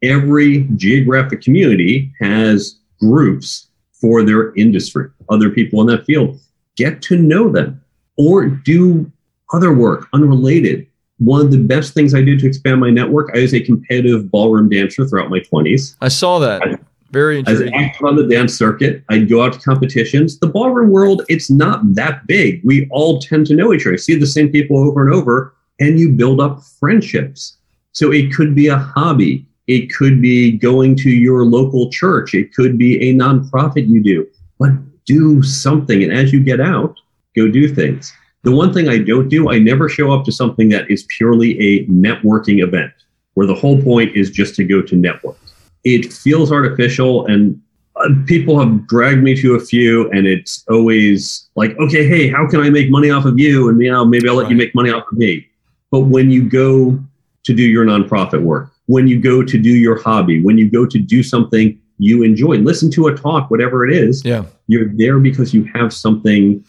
Every 0.00 0.68
geographic 0.76 1.42
community 1.42 2.12
has 2.20 2.78
groups 3.00 3.66
for 4.00 4.22
their 4.22 4.54
industry, 4.54 5.08
other 5.28 5.50
people 5.50 5.80
in 5.80 5.88
that 5.88 6.04
field. 6.06 6.38
Get 6.76 7.02
to 7.02 7.16
know 7.18 7.48
them 7.50 7.80
or 8.16 8.46
do 8.46 9.10
other 9.52 9.74
work 9.74 10.06
unrelated. 10.12 10.86
One 11.24 11.40
of 11.40 11.50
the 11.52 11.58
best 11.58 11.94
things 11.94 12.14
I 12.14 12.22
did 12.22 12.40
to 12.40 12.46
expand 12.46 12.80
my 12.80 12.90
network, 12.90 13.30
I 13.34 13.40
was 13.40 13.54
a 13.54 13.60
competitive 13.60 14.30
ballroom 14.30 14.68
dancer 14.68 15.06
throughout 15.06 15.30
my 15.30 15.40
20s. 15.40 15.96
I 16.00 16.08
saw 16.08 16.38
that. 16.40 16.80
Very 17.12 17.38
interesting. 17.38 17.72
I 17.74 17.76
was 17.78 17.86
active 17.86 18.06
on 18.06 18.16
the 18.16 18.26
dance 18.26 18.54
circuit. 18.54 19.04
I'd 19.10 19.28
go 19.28 19.42
out 19.42 19.52
to 19.52 19.58
competitions. 19.60 20.38
The 20.38 20.46
ballroom 20.46 20.90
world, 20.90 21.22
it's 21.28 21.50
not 21.50 21.94
that 21.94 22.26
big. 22.26 22.62
We 22.64 22.88
all 22.90 23.20
tend 23.20 23.46
to 23.48 23.54
know 23.54 23.72
each 23.72 23.86
other. 23.86 23.98
See 23.98 24.14
the 24.14 24.26
same 24.26 24.48
people 24.48 24.78
over 24.78 25.06
and 25.06 25.14
over, 25.14 25.54
and 25.78 26.00
you 26.00 26.10
build 26.10 26.40
up 26.40 26.62
friendships. 26.80 27.58
So 27.92 28.10
it 28.10 28.34
could 28.34 28.54
be 28.54 28.68
a 28.68 28.78
hobby. 28.78 29.46
It 29.66 29.94
could 29.94 30.22
be 30.22 30.52
going 30.52 30.96
to 30.96 31.10
your 31.10 31.44
local 31.44 31.90
church. 31.90 32.34
It 32.34 32.54
could 32.54 32.78
be 32.78 33.10
a 33.10 33.14
nonprofit 33.14 33.88
you 33.88 34.02
do. 34.02 34.26
But 34.58 34.72
do 35.04 35.42
something. 35.42 36.02
And 36.02 36.12
as 36.12 36.32
you 36.32 36.42
get 36.42 36.60
out, 36.60 36.98
go 37.36 37.46
do 37.48 37.68
things. 37.68 38.12
The 38.44 38.50
one 38.50 38.72
thing 38.72 38.88
I 38.88 38.98
don't 38.98 39.28
do, 39.28 39.50
I 39.50 39.58
never 39.58 39.88
show 39.88 40.12
up 40.12 40.24
to 40.24 40.32
something 40.32 40.68
that 40.70 40.90
is 40.90 41.04
purely 41.16 41.58
a 41.60 41.86
networking 41.86 42.62
event 42.62 42.92
where 43.34 43.46
the 43.46 43.54
whole 43.54 43.80
point 43.80 44.16
is 44.16 44.30
just 44.30 44.56
to 44.56 44.64
go 44.64 44.82
to 44.82 44.96
network. 44.96 45.36
It 45.84 46.12
feels 46.12 46.50
artificial 46.50 47.24
and 47.26 47.60
uh, 47.96 48.08
people 48.26 48.58
have 48.58 48.86
dragged 48.88 49.22
me 49.22 49.36
to 49.40 49.54
a 49.54 49.60
few 49.60 50.10
and 50.10 50.26
it's 50.26 50.64
always 50.68 51.48
like, 51.54 51.76
okay, 51.78 52.06
hey, 52.06 52.28
how 52.28 52.48
can 52.48 52.60
I 52.60 52.68
make 52.68 52.90
money 52.90 53.10
off 53.10 53.24
of 53.26 53.38
you? 53.38 53.68
And 53.68 53.80
you 53.80 53.92
know, 53.92 54.04
maybe 54.04 54.28
I'll 54.28 54.34
let 54.34 54.50
you 54.50 54.56
make 54.56 54.74
money 54.74 54.90
off 54.90 55.04
of 55.10 55.18
me. 55.18 55.46
But 55.90 56.00
when 56.00 56.30
you 56.30 56.48
go 56.48 56.98
to 57.44 57.54
do 57.54 57.62
your 57.62 57.84
nonprofit 57.84 58.42
work, 58.42 58.72
when 58.86 59.06
you 59.06 59.20
go 59.20 59.42
to 59.44 59.58
do 59.58 59.70
your 59.70 60.00
hobby, 60.02 60.42
when 60.42 60.58
you 60.58 60.68
go 60.68 60.84
to 60.84 60.98
do 60.98 61.22
something 61.22 61.78
you 61.98 62.24
enjoy, 62.24 62.56
listen 62.56 62.90
to 62.90 63.06
a 63.06 63.16
talk, 63.16 63.50
whatever 63.50 63.86
it 63.86 63.96
is, 63.96 64.24
Yeah. 64.24 64.44
you're 64.66 64.88
there 64.96 65.20
because 65.20 65.54
you 65.54 65.64
have 65.74 65.92
something 65.92 66.64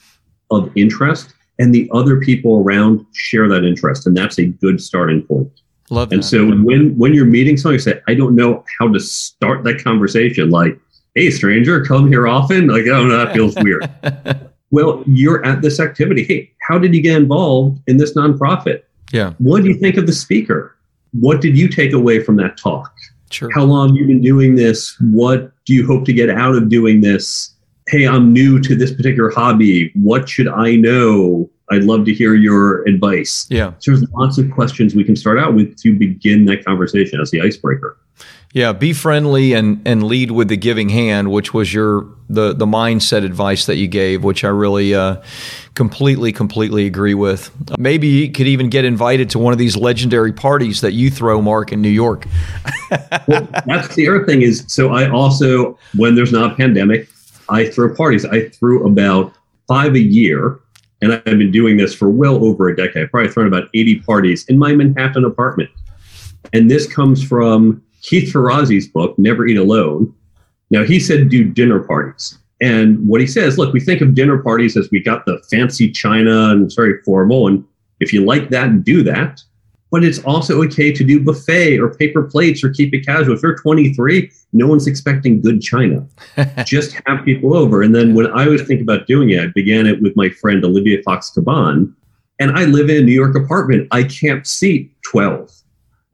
of 0.51 0.69
interest 0.75 1.33
and 1.59 1.73
the 1.73 1.89
other 1.93 2.19
people 2.19 2.57
around 2.57 3.05
share 3.13 3.47
that 3.47 3.63
interest. 3.63 4.07
And 4.07 4.15
that's 4.17 4.39
a 4.39 4.45
good 4.45 4.81
starting 4.81 5.21
point. 5.21 5.49
Love 5.89 6.09
that. 6.09 6.15
And 6.15 6.25
so 6.25 6.47
when 6.47 6.97
when 6.97 7.13
you're 7.13 7.25
meeting 7.25 7.57
someone, 7.57 7.75
you 7.75 7.79
say, 7.79 8.01
I 8.07 8.15
don't 8.15 8.35
know 8.35 8.63
how 8.79 8.91
to 8.91 8.99
start 8.99 9.63
that 9.65 9.83
conversation. 9.83 10.49
Like, 10.49 10.79
hey, 11.15 11.29
stranger, 11.29 11.83
come 11.83 12.07
here 12.07 12.27
often. 12.27 12.67
Like, 12.67 12.85
oh 12.87 13.05
no, 13.05 13.17
that 13.17 13.33
feels 13.33 13.55
weird. 13.57 13.89
well, 14.71 15.03
you're 15.05 15.45
at 15.45 15.61
this 15.61 15.79
activity. 15.79 16.23
Hey, 16.23 16.51
how 16.61 16.79
did 16.79 16.95
you 16.95 17.01
get 17.01 17.17
involved 17.17 17.81
in 17.87 17.97
this 17.97 18.15
nonprofit? 18.15 18.83
yeah. 19.13 19.33
What 19.37 19.61
do 19.61 19.69
you 19.69 19.75
think 19.75 19.95
of 19.97 20.07
the 20.07 20.13
speaker? 20.13 20.75
What 21.11 21.39
did 21.39 21.57
you 21.57 21.69
take 21.69 21.93
away 21.93 22.21
from 22.21 22.35
that 22.37 22.57
talk? 22.57 22.91
Sure. 23.29 23.49
How 23.53 23.63
long 23.63 23.89
have 23.89 23.95
you 23.95 24.07
been 24.07 24.21
doing 24.21 24.55
this? 24.55 24.97
What 24.99 25.51
do 25.65 25.73
you 25.73 25.85
hope 25.85 26.05
to 26.05 26.13
get 26.13 26.29
out 26.29 26.55
of 26.55 26.67
doing 26.67 27.01
this? 27.01 27.52
Hey, 27.87 28.07
I'm 28.07 28.31
new 28.31 28.59
to 28.61 28.75
this 28.75 28.93
particular 28.93 29.29
hobby. 29.29 29.91
What 29.95 30.29
should 30.29 30.47
I 30.47 30.75
know? 30.75 31.49
I'd 31.71 31.83
love 31.83 32.05
to 32.05 32.13
hear 32.13 32.35
your 32.35 32.87
advice. 32.87 33.47
Yeah. 33.49 33.73
So 33.79 33.91
there's 33.91 34.09
lots 34.11 34.37
of 34.37 34.49
questions 34.51 34.95
we 34.95 35.03
can 35.03 35.15
start 35.15 35.39
out 35.39 35.53
with 35.53 35.75
to 35.81 35.97
begin 35.97 36.45
that 36.45 36.63
conversation 36.65 37.19
as 37.19 37.31
the 37.31 37.41
icebreaker. 37.41 37.97
Yeah, 38.53 38.71
be 38.71 38.93
friendly 38.93 39.53
and 39.53 39.81
and 39.83 40.03
lead 40.03 40.29
with 40.29 40.47
the 40.47 40.57
giving 40.57 40.89
hand, 40.89 41.31
which 41.31 41.55
was 41.55 41.73
your 41.73 42.07
the 42.29 42.53
the 42.53 42.67
mindset 42.67 43.25
advice 43.25 43.65
that 43.65 43.77
you 43.77 43.87
gave, 43.87 44.23
which 44.23 44.43
I 44.43 44.49
really 44.49 44.93
uh, 44.93 45.23
completely 45.73 46.31
completely 46.31 46.85
agree 46.85 47.15
with. 47.15 47.49
Maybe 47.79 48.07
you 48.07 48.31
could 48.31 48.45
even 48.45 48.69
get 48.69 48.85
invited 48.85 49.31
to 49.31 49.39
one 49.39 49.53
of 49.53 49.59
these 49.59 49.75
legendary 49.75 50.31
parties 50.31 50.81
that 50.81 50.93
you 50.93 51.09
throw, 51.09 51.41
Mark, 51.41 51.71
in 51.71 51.81
New 51.81 51.89
York. 51.89 52.27
well, 53.27 53.47
that's 53.65 53.95
the 53.95 54.07
other 54.07 54.23
thing 54.23 54.43
is 54.43 54.65
so 54.67 54.93
I 54.93 55.09
also 55.09 55.79
when 55.95 56.13
there's 56.13 56.31
not 56.31 56.51
a 56.51 56.55
pandemic, 56.55 57.09
I 57.49 57.69
throw 57.69 57.93
parties. 57.95 58.25
I 58.25 58.49
threw 58.49 58.85
about 58.85 59.33
five 59.67 59.95
a 59.95 59.99
year, 59.99 60.59
and 61.01 61.13
I've 61.13 61.23
been 61.23 61.51
doing 61.51 61.77
this 61.77 61.93
for 61.93 62.09
well 62.09 62.43
over 62.45 62.69
a 62.69 62.75
decade. 62.75 63.03
I've 63.03 63.11
probably 63.11 63.31
thrown 63.31 63.47
about 63.47 63.69
80 63.73 63.99
parties 63.99 64.45
in 64.47 64.57
my 64.57 64.73
Manhattan 64.73 65.25
apartment. 65.25 65.69
And 66.53 66.69
this 66.69 66.91
comes 66.91 67.23
from 67.23 67.83
Keith 68.01 68.31
Ferrazzi's 68.31 68.87
book, 68.87 69.17
Never 69.17 69.45
Eat 69.47 69.57
Alone. 69.57 70.13
Now 70.69 70.83
he 70.83 70.99
said 70.99 71.29
do 71.29 71.43
dinner 71.43 71.79
parties. 71.81 72.37
And 72.61 73.05
what 73.07 73.21
he 73.21 73.27
says, 73.27 73.57
look, 73.57 73.73
we 73.73 73.79
think 73.79 74.01
of 74.01 74.15
dinner 74.15 74.37
parties 74.37 74.77
as 74.77 74.89
we 74.91 75.01
got 75.01 75.25
the 75.25 75.41
fancy 75.49 75.91
china 75.91 76.51
and 76.51 76.65
it's 76.65 76.75
very 76.75 77.01
formal. 77.03 77.47
And 77.47 77.65
if 77.99 78.13
you 78.13 78.23
like 78.23 78.49
that, 78.49 78.83
do 78.83 79.03
that 79.03 79.41
but 79.93 80.03
it's 80.03 80.17
also 80.23 80.59
okay 80.63 80.91
to 80.91 81.03
do 81.03 81.19
buffet 81.23 81.77
or 81.79 81.93
paper 81.93 82.23
plates 82.23 82.63
or 82.63 82.71
keep 82.71 82.95
it 82.95 83.05
casual. 83.05 83.35
If 83.35 83.43
you're 83.43 83.55
23, 83.55 84.31
no 84.51 84.65
one's 84.65 84.87
expecting 84.87 85.39
good 85.39 85.61
china. 85.61 86.03
Just 86.65 86.99
have 87.05 87.23
people 87.23 87.55
over. 87.55 87.83
And 87.83 87.93
then 87.93 88.15
when 88.15 88.25
I 88.31 88.47
was 88.47 88.61
thinking 88.63 88.81
about 88.81 89.05
doing 89.05 89.29
it, 89.29 89.39
I 89.39 89.47
began 89.53 89.85
it 89.85 90.01
with 90.01 90.15
my 90.15 90.29
friend 90.29 90.65
Olivia 90.65 91.03
Fox 91.03 91.29
Cabane. 91.29 91.93
And 92.39 92.57
I 92.57 92.65
live 92.65 92.89
in 92.89 92.97
a 92.97 93.05
New 93.05 93.11
York 93.13 93.35
apartment. 93.35 93.87
I 93.91 94.05
can't 94.05 94.47
seat 94.47 94.91
12. 95.11 95.51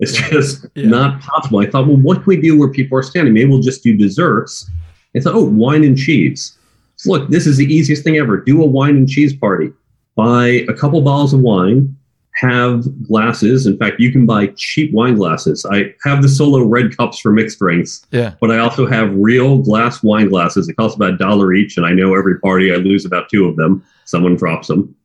It's 0.01 0.11
just 0.29 0.65
Yeah. 0.75 0.89
not 0.89 1.21
possible. 1.21 1.59
I 1.59 1.65
thought, 1.65 1.87
well, 1.87 1.95
what 1.95 2.15
can 2.15 2.25
we 2.25 2.41
do 2.41 2.59
where 2.59 2.67
people 2.67 2.97
are 2.97 3.03
standing? 3.03 3.33
Maybe 3.33 3.49
we'll 3.49 3.61
just 3.61 3.81
do 3.81 3.95
desserts. 3.95 4.69
I 5.15 5.21
thought, 5.21 5.35
oh, 5.35 5.45
wine 5.45 5.85
and 5.85 5.97
cheese. 5.97 6.57
So 6.97 7.13
look, 7.13 7.29
this 7.29 7.47
is 7.47 7.55
the 7.55 7.73
easiest 7.73 8.03
thing 8.03 8.17
ever. 8.17 8.41
Do 8.41 8.61
a 8.61 8.65
wine 8.65 8.97
and 8.97 9.07
cheese 9.07 9.33
party. 9.33 9.71
Buy 10.17 10.65
a 10.67 10.73
couple 10.73 11.01
bottles 11.01 11.33
of 11.33 11.39
wine, 11.39 11.95
have 12.35 12.85
glasses. 13.07 13.65
In 13.67 13.77
fact, 13.77 13.99
you 13.99 14.11
can 14.11 14.25
buy 14.25 14.47
cheap 14.55 14.93
wine 14.93 15.15
glasses. 15.15 15.65
I 15.69 15.93
have 16.03 16.21
the 16.21 16.29
solo 16.29 16.63
red 16.63 16.95
cups 16.95 17.19
for 17.19 17.31
mixed 17.31 17.59
drinks, 17.59 18.05
Yeah. 18.11 18.33
but 18.39 18.49
I 18.51 18.59
also 18.59 18.85
have 18.85 19.13
real 19.13 19.57
glass 19.57 20.01
wine 20.03 20.29
glasses. 20.29 20.69
It 20.69 20.75
costs 20.77 20.95
about 20.95 21.13
a 21.15 21.17
dollar 21.17 21.53
each, 21.53 21.75
and 21.75 21.85
I 21.85 21.91
know 21.91 22.15
every 22.15 22.39
party 22.39 22.71
I 22.71 22.77
lose 22.77 23.03
about 23.05 23.29
two 23.29 23.45
of 23.45 23.55
them. 23.57 23.83
Someone 24.05 24.35
drops 24.35 24.67
them. 24.67 24.95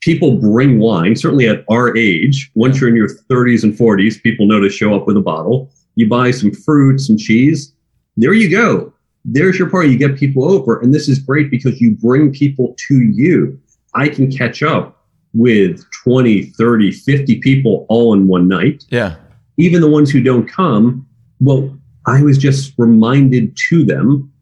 People 0.00 0.38
bring 0.38 0.78
wine, 0.78 1.14
certainly 1.14 1.46
at 1.46 1.64
our 1.70 1.96
age. 1.96 2.50
Once 2.54 2.80
you're 2.80 2.90
in 2.90 2.96
your 2.96 3.08
30s 3.30 3.62
and 3.64 3.74
40s, 3.74 4.20
people 4.22 4.46
know 4.46 4.60
to 4.60 4.70
show 4.70 4.94
up 4.94 5.06
with 5.06 5.16
a 5.16 5.20
bottle. 5.20 5.70
You 5.94 6.08
buy 6.08 6.30
some 6.30 6.52
fruit, 6.52 6.98
some 7.00 7.16
cheese. 7.18 7.72
There 8.16 8.32
you 8.32 8.48
go. 8.50 8.92
There's 9.24 9.58
your 9.58 9.70
party. 9.70 9.90
You 9.90 9.98
get 9.98 10.16
people 10.16 10.50
over. 10.50 10.80
And 10.80 10.92
this 10.92 11.08
is 11.08 11.18
great 11.20 11.50
because 11.50 11.80
you 11.80 11.92
bring 11.92 12.32
people 12.32 12.74
to 12.88 13.00
you. 13.00 13.60
I 13.94 14.08
can 14.08 14.30
catch 14.32 14.62
up 14.62 15.01
with 15.34 15.84
20, 16.04 16.42
30, 16.42 16.92
50 16.92 17.40
people 17.40 17.86
all 17.88 18.12
in 18.12 18.26
one 18.26 18.48
night. 18.48 18.84
Yeah. 18.90 19.16
Even 19.56 19.80
the 19.80 19.88
ones 19.88 20.10
who 20.10 20.22
don't 20.22 20.46
come, 20.46 21.06
well, 21.40 21.76
I 22.06 22.22
was 22.22 22.38
just 22.38 22.74
reminded 22.78 23.56
to 23.68 23.84
them 23.84 24.32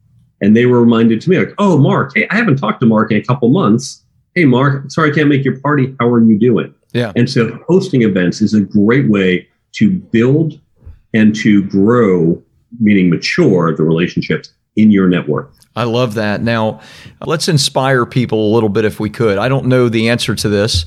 and 0.41 0.57
they 0.57 0.65
were 0.65 0.81
reminded 0.81 1.21
to 1.21 1.29
me 1.29 1.37
like, 1.37 1.53
"Oh, 1.59 1.77
Mark, 1.77 2.13
hey, 2.15 2.27
I 2.29 2.35
haven't 2.35 2.57
talked 2.57 2.81
to 2.81 2.87
Mark 2.87 3.11
in 3.11 3.17
a 3.17 3.23
couple 3.23 3.49
months. 3.49 4.03
Hey, 4.33 4.45
Mark, 4.45 4.89
sorry 4.89 5.11
I 5.11 5.13
can't 5.13 5.29
make 5.29 5.45
your 5.45 5.59
party. 5.59 5.95
How 5.99 6.07
are 6.09 6.21
you 6.21 6.37
doing?" 6.37 6.73
Yeah. 6.93 7.11
And 7.15 7.29
so 7.29 7.59
hosting 7.67 8.01
events 8.01 8.41
is 8.41 8.53
a 8.53 8.61
great 8.61 9.09
way 9.09 9.47
to 9.73 9.91
build 9.91 10.59
and 11.13 11.35
to 11.35 11.63
grow, 11.63 12.41
meaning 12.79 13.09
mature 13.09 13.75
the 13.75 13.83
relationships 13.83 14.51
in 14.75 14.91
your 14.91 15.07
network. 15.07 15.51
I 15.75 15.83
love 15.83 16.15
that. 16.15 16.41
Now, 16.41 16.81
let's 17.25 17.47
inspire 17.47 18.05
people 18.05 18.51
a 18.51 18.53
little 18.53 18.69
bit 18.69 18.83
if 18.83 18.99
we 18.99 19.09
could. 19.09 19.37
I 19.37 19.47
don't 19.47 19.67
know 19.67 19.87
the 19.87 20.09
answer 20.09 20.35
to 20.35 20.49
this, 20.49 20.85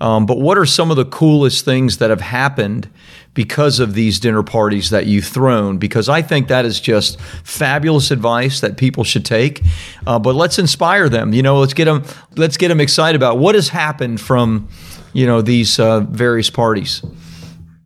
um, 0.00 0.24
but 0.24 0.38
what 0.38 0.56
are 0.56 0.66
some 0.66 0.90
of 0.90 0.96
the 0.96 1.04
coolest 1.04 1.64
things 1.64 1.98
that 1.98 2.10
have 2.10 2.20
happened 2.20 2.88
because 3.34 3.80
of 3.80 3.94
these 3.94 4.20
dinner 4.20 4.44
parties 4.44 4.90
that 4.90 5.06
you've 5.06 5.24
thrown? 5.24 5.78
Because 5.78 6.08
I 6.08 6.22
think 6.22 6.46
that 6.46 6.64
is 6.64 6.80
just 6.80 7.20
fabulous 7.20 8.12
advice 8.12 8.60
that 8.60 8.76
people 8.76 9.02
should 9.02 9.24
take. 9.24 9.62
Uh, 10.06 10.20
but 10.20 10.36
let's 10.36 10.60
inspire 10.60 11.08
them. 11.08 11.32
You 11.32 11.42
know, 11.42 11.58
let's 11.58 11.74
get 11.74 11.86
them. 11.86 12.04
Let's 12.36 12.56
get 12.56 12.68
them 12.68 12.80
excited 12.80 13.16
about 13.16 13.38
what 13.38 13.56
has 13.56 13.68
happened 13.68 14.20
from, 14.20 14.68
you 15.12 15.26
know, 15.26 15.42
these 15.42 15.80
uh, 15.80 16.00
various 16.00 16.50
parties. 16.50 17.02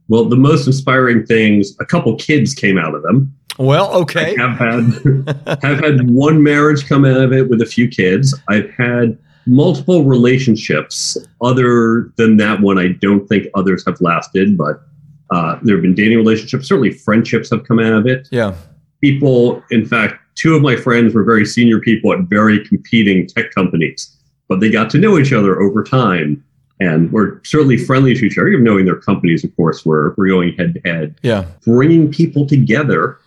Well, 0.08 0.26
the 0.26 0.36
most 0.36 0.66
inspiring 0.66 1.24
things, 1.24 1.74
a 1.80 1.86
couple 1.86 2.14
kids 2.16 2.52
came 2.52 2.76
out 2.76 2.94
of 2.94 3.02
them. 3.02 3.34
Well, 3.58 3.92
okay. 4.02 4.34
I 4.36 4.48
have 4.48 4.58
had 4.58 5.58
have 5.62 5.80
had 5.80 6.10
one 6.10 6.42
marriage 6.42 6.86
come 6.88 7.04
out 7.04 7.20
of 7.20 7.32
it 7.32 7.48
with 7.48 7.62
a 7.62 7.66
few 7.66 7.88
kids. 7.88 8.34
I've 8.48 8.70
had 8.70 9.18
multiple 9.46 10.04
relationships. 10.04 11.16
Other 11.40 12.12
than 12.16 12.36
that 12.38 12.60
one, 12.60 12.78
I 12.78 12.88
don't 12.88 13.26
think 13.28 13.46
others 13.54 13.84
have 13.86 14.00
lasted, 14.00 14.56
but 14.56 14.82
uh, 15.30 15.58
there 15.62 15.76
have 15.76 15.82
been 15.82 15.94
dating 15.94 16.18
relationships. 16.18 16.68
Certainly, 16.68 16.92
friendships 16.92 17.50
have 17.50 17.64
come 17.64 17.78
out 17.78 17.92
of 17.92 18.06
it. 18.06 18.28
Yeah. 18.30 18.54
People, 19.00 19.62
in 19.70 19.86
fact, 19.86 20.14
two 20.34 20.54
of 20.54 20.62
my 20.62 20.76
friends 20.76 21.14
were 21.14 21.24
very 21.24 21.44
senior 21.44 21.78
people 21.78 22.12
at 22.12 22.20
very 22.20 22.64
competing 22.66 23.26
tech 23.26 23.52
companies, 23.54 24.16
but 24.48 24.60
they 24.60 24.70
got 24.70 24.90
to 24.90 24.98
know 24.98 25.18
each 25.18 25.32
other 25.32 25.60
over 25.60 25.84
time 25.84 26.42
and 26.80 27.12
were 27.12 27.40
certainly 27.44 27.76
friendly 27.76 28.14
to 28.14 28.24
each 28.24 28.36
other, 28.36 28.48
even 28.48 28.64
knowing 28.64 28.84
their 28.84 28.96
companies, 28.96 29.44
of 29.44 29.54
course, 29.56 29.86
were, 29.86 30.14
were 30.16 30.26
going 30.26 30.54
head 30.56 30.74
to 30.74 30.80
head. 30.88 31.14
Yeah. 31.22 31.44
Bringing 31.64 32.10
people 32.10 32.46
together 32.46 33.18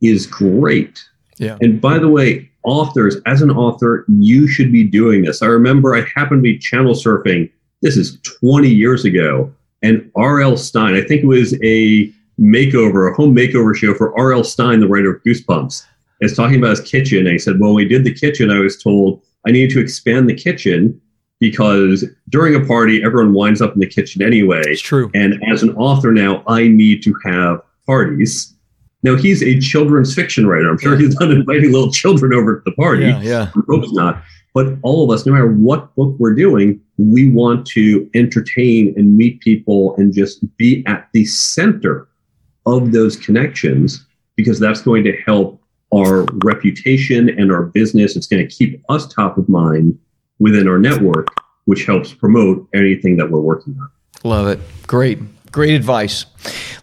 is 0.00 0.26
great. 0.26 1.02
Yeah. 1.38 1.56
And 1.60 1.80
by 1.80 1.98
the 1.98 2.08
way, 2.08 2.50
authors, 2.64 3.16
as 3.26 3.42
an 3.42 3.50
author, 3.50 4.04
you 4.08 4.48
should 4.48 4.72
be 4.72 4.84
doing 4.84 5.22
this. 5.22 5.42
I 5.42 5.46
remember 5.46 5.94
I 5.94 6.02
happened 6.14 6.40
to 6.40 6.42
be 6.42 6.58
channel 6.58 6.94
surfing. 6.94 7.50
This 7.82 7.96
is 7.96 8.18
20 8.40 8.68
years 8.68 9.04
ago. 9.04 9.52
And 9.82 10.10
R.L. 10.16 10.56
Stine, 10.56 10.94
I 10.94 11.02
think 11.02 11.22
it 11.22 11.26
was 11.26 11.54
a 11.62 12.12
makeover, 12.40 13.10
a 13.10 13.14
home 13.14 13.34
makeover 13.34 13.74
show 13.74 13.94
for 13.94 14.18
R.L. 14.18 14.42
Stine, 14.42 14.80
the 14.80 14.88
writer 14.88 15.14
of 15.14 15.22
Goosebumps, 15.22 15.84
is 16.20 16.36
talking 16.36 16.58
about 16.58 16.78
his 16.78 16.80
kitchen. 16.80 17.18
And 17.20 17.28
he 17.28 17.38
said, 17.38 17.60
Well, 17.60 17.74
when 17.74 17.84
we 17.84 17.88
did 17.88 18.04
the 18.04 18.14
kitchen, 18.14 18.50
I 18.50 18.58
was 18.58 18.82
told 18.82 19.22
I 19.46 19.52
needed 19.52 19.72
to 19.74 19.80
expand 19.80 20.28
the 20.28 20.34
kitchen 20.34 21.00
because 21.40 22.04
during 22.28 22.54
a 22.54 22.66
party, 22.66 23.02
everyone 23.04 23.32
winds 23.32 23.62
up 23.62 23.74
in 23.74 23.80
the 23.80 23.86
kitchen 23.86 24.22
anyway. 24.22 24.62
It's 24.66 24.82
true. 24.82 25.10
And 25.14 25.40
as 25.52 25.62
an 25.62 25.70
author 25.76 26.12
now, 26.12 26.42
I 26.48 26.66
need 26.66 27.02
to 27.04 27.14
have 27.24 27.62
parties. 27.86 28.52
Now 29.08 29.16
he's 29.16 29.42
a 29.42 29.58
children's 29.58 30.14
fiction 30.14 30.46
writer. 30.46 30.68
I'm 30.68 30.78
sure 30.78 30.96
he's 30.96 31.18
not 31.18 31.30
inviting 31.30 31.72
little 31.72 31.90
children 31.90 32.34
over 32.34 32.60
to 32.60 32.62
the 32.64 32.72
party. 32.72 33.06
Yeah, 33.06 33.20
yeah. 33.20 33.50
I 33.56 33.60
hope 33.66 33.84
not. 33.92 34.22
But 34.52 34.76
all 34.82 35.04
of 35.04 35.10
us, 35.10 35.24
no 35.24 35.32
matter 35.32 35.50
what 35.50 35.94
book 35.94 36.14
we're 36.18 36.34
doing, 36.34 36.80
we 36.98 37.30
want 37.30 37.66
to 37.68 38.10
entertain 38.14 38.92
and 38.96 39.16
meet 39.16 39.40
people 39.40 39.96
and 39.96 40.12
just 40.12 40.44
be 40.56 40.84
at 40.86 41.08
the 41.12 41.24
center 41.24 42.08
of 42.66 42.92
those 42.92 43.16
connections 43.16 44.04
because 44.36 44.58
that's 44.58 44.82
going 44.82 45.04
to 45.04 45.16
help 45.22 45.62
our 45.94 46.26
reputation 46.44 47.30
and 47.30 47.50
our 47.50 47.62
business. 47.62 48.14
It's 48.14 48.26
going 48.26 48.46
to 48.46 48.54
keep 48.54 48.84
us 48.90 49.06
top 49.06 49.38
of 49.38 49.48
mind 49.48 49.98
within 50.38 50.68
our 50.68 50.78
network, 50.78 51.28
which 51.64 51.86
helps 51.86 52.12
promote 52.12 52.68
anything 52.74 53.16
that 53.16 53.30
we're 53.30 53.40
working 53.40 53.78
on. 53.80 53.90
Love 54.24 54.48
it. 54.48 54.60
Great. 54.86 55.18
Great 55.50 55.74
advice. 55.74 56.26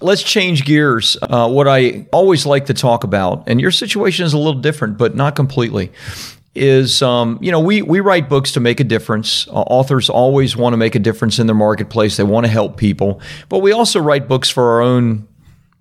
Let's 0.01 0.23
change 0.23 0.65
gears. 0.65 1.17
Uh, 1.21 1.49
what 1.49 1.67
I 1.67 2.07
always 2.11 2.45
like 2.45 2.65
to 2.67 2.73
talk 2.73 3.03
about, 3.03 3.43
and 3.47 3.61
your 3.61 3.71
situation 3.71 4.25
is 4.25 4.33
a 4.33 4.37
little 4.37 4.59
different, 4.59 4.97
but 4.97 5.15
not 5.15 5.35
completely, 5.35 5.91
is 6.55 7.01
um, 7.01 7.37
you 7.41 7.51
know 7.51 7.59
we 7.59 7.81
we 7.81 7.99
write 7.99 8.27
books 8.27 8.53
to 8.53 8.59
make 8.59 8.79
a 8.79 8.83
difference. 8.83 9.47
Uh, 9.47 9.51
authors 9.51 10.09
always 10.09 10.55
want 10.55 10.73
to 10.73 10.77
make 10.77 10.95
a 10.95 10.99
difference 10.99 11.37
in 11.37 11.47
their 11.47 11.55
marketplace. 11.55 12.17
They 12.17 12.23
want 12.23 12.45
to 12.45 12.51
help 12.51 12.77
people, 12.77 13.21
but 13.49 13.59
we 13.59 13.71
also 13.71 13.99
write 13.99 14.27
books 14.27 14.49
for 14.49 14.71
our 14.71 14.81
own 14.81 15.27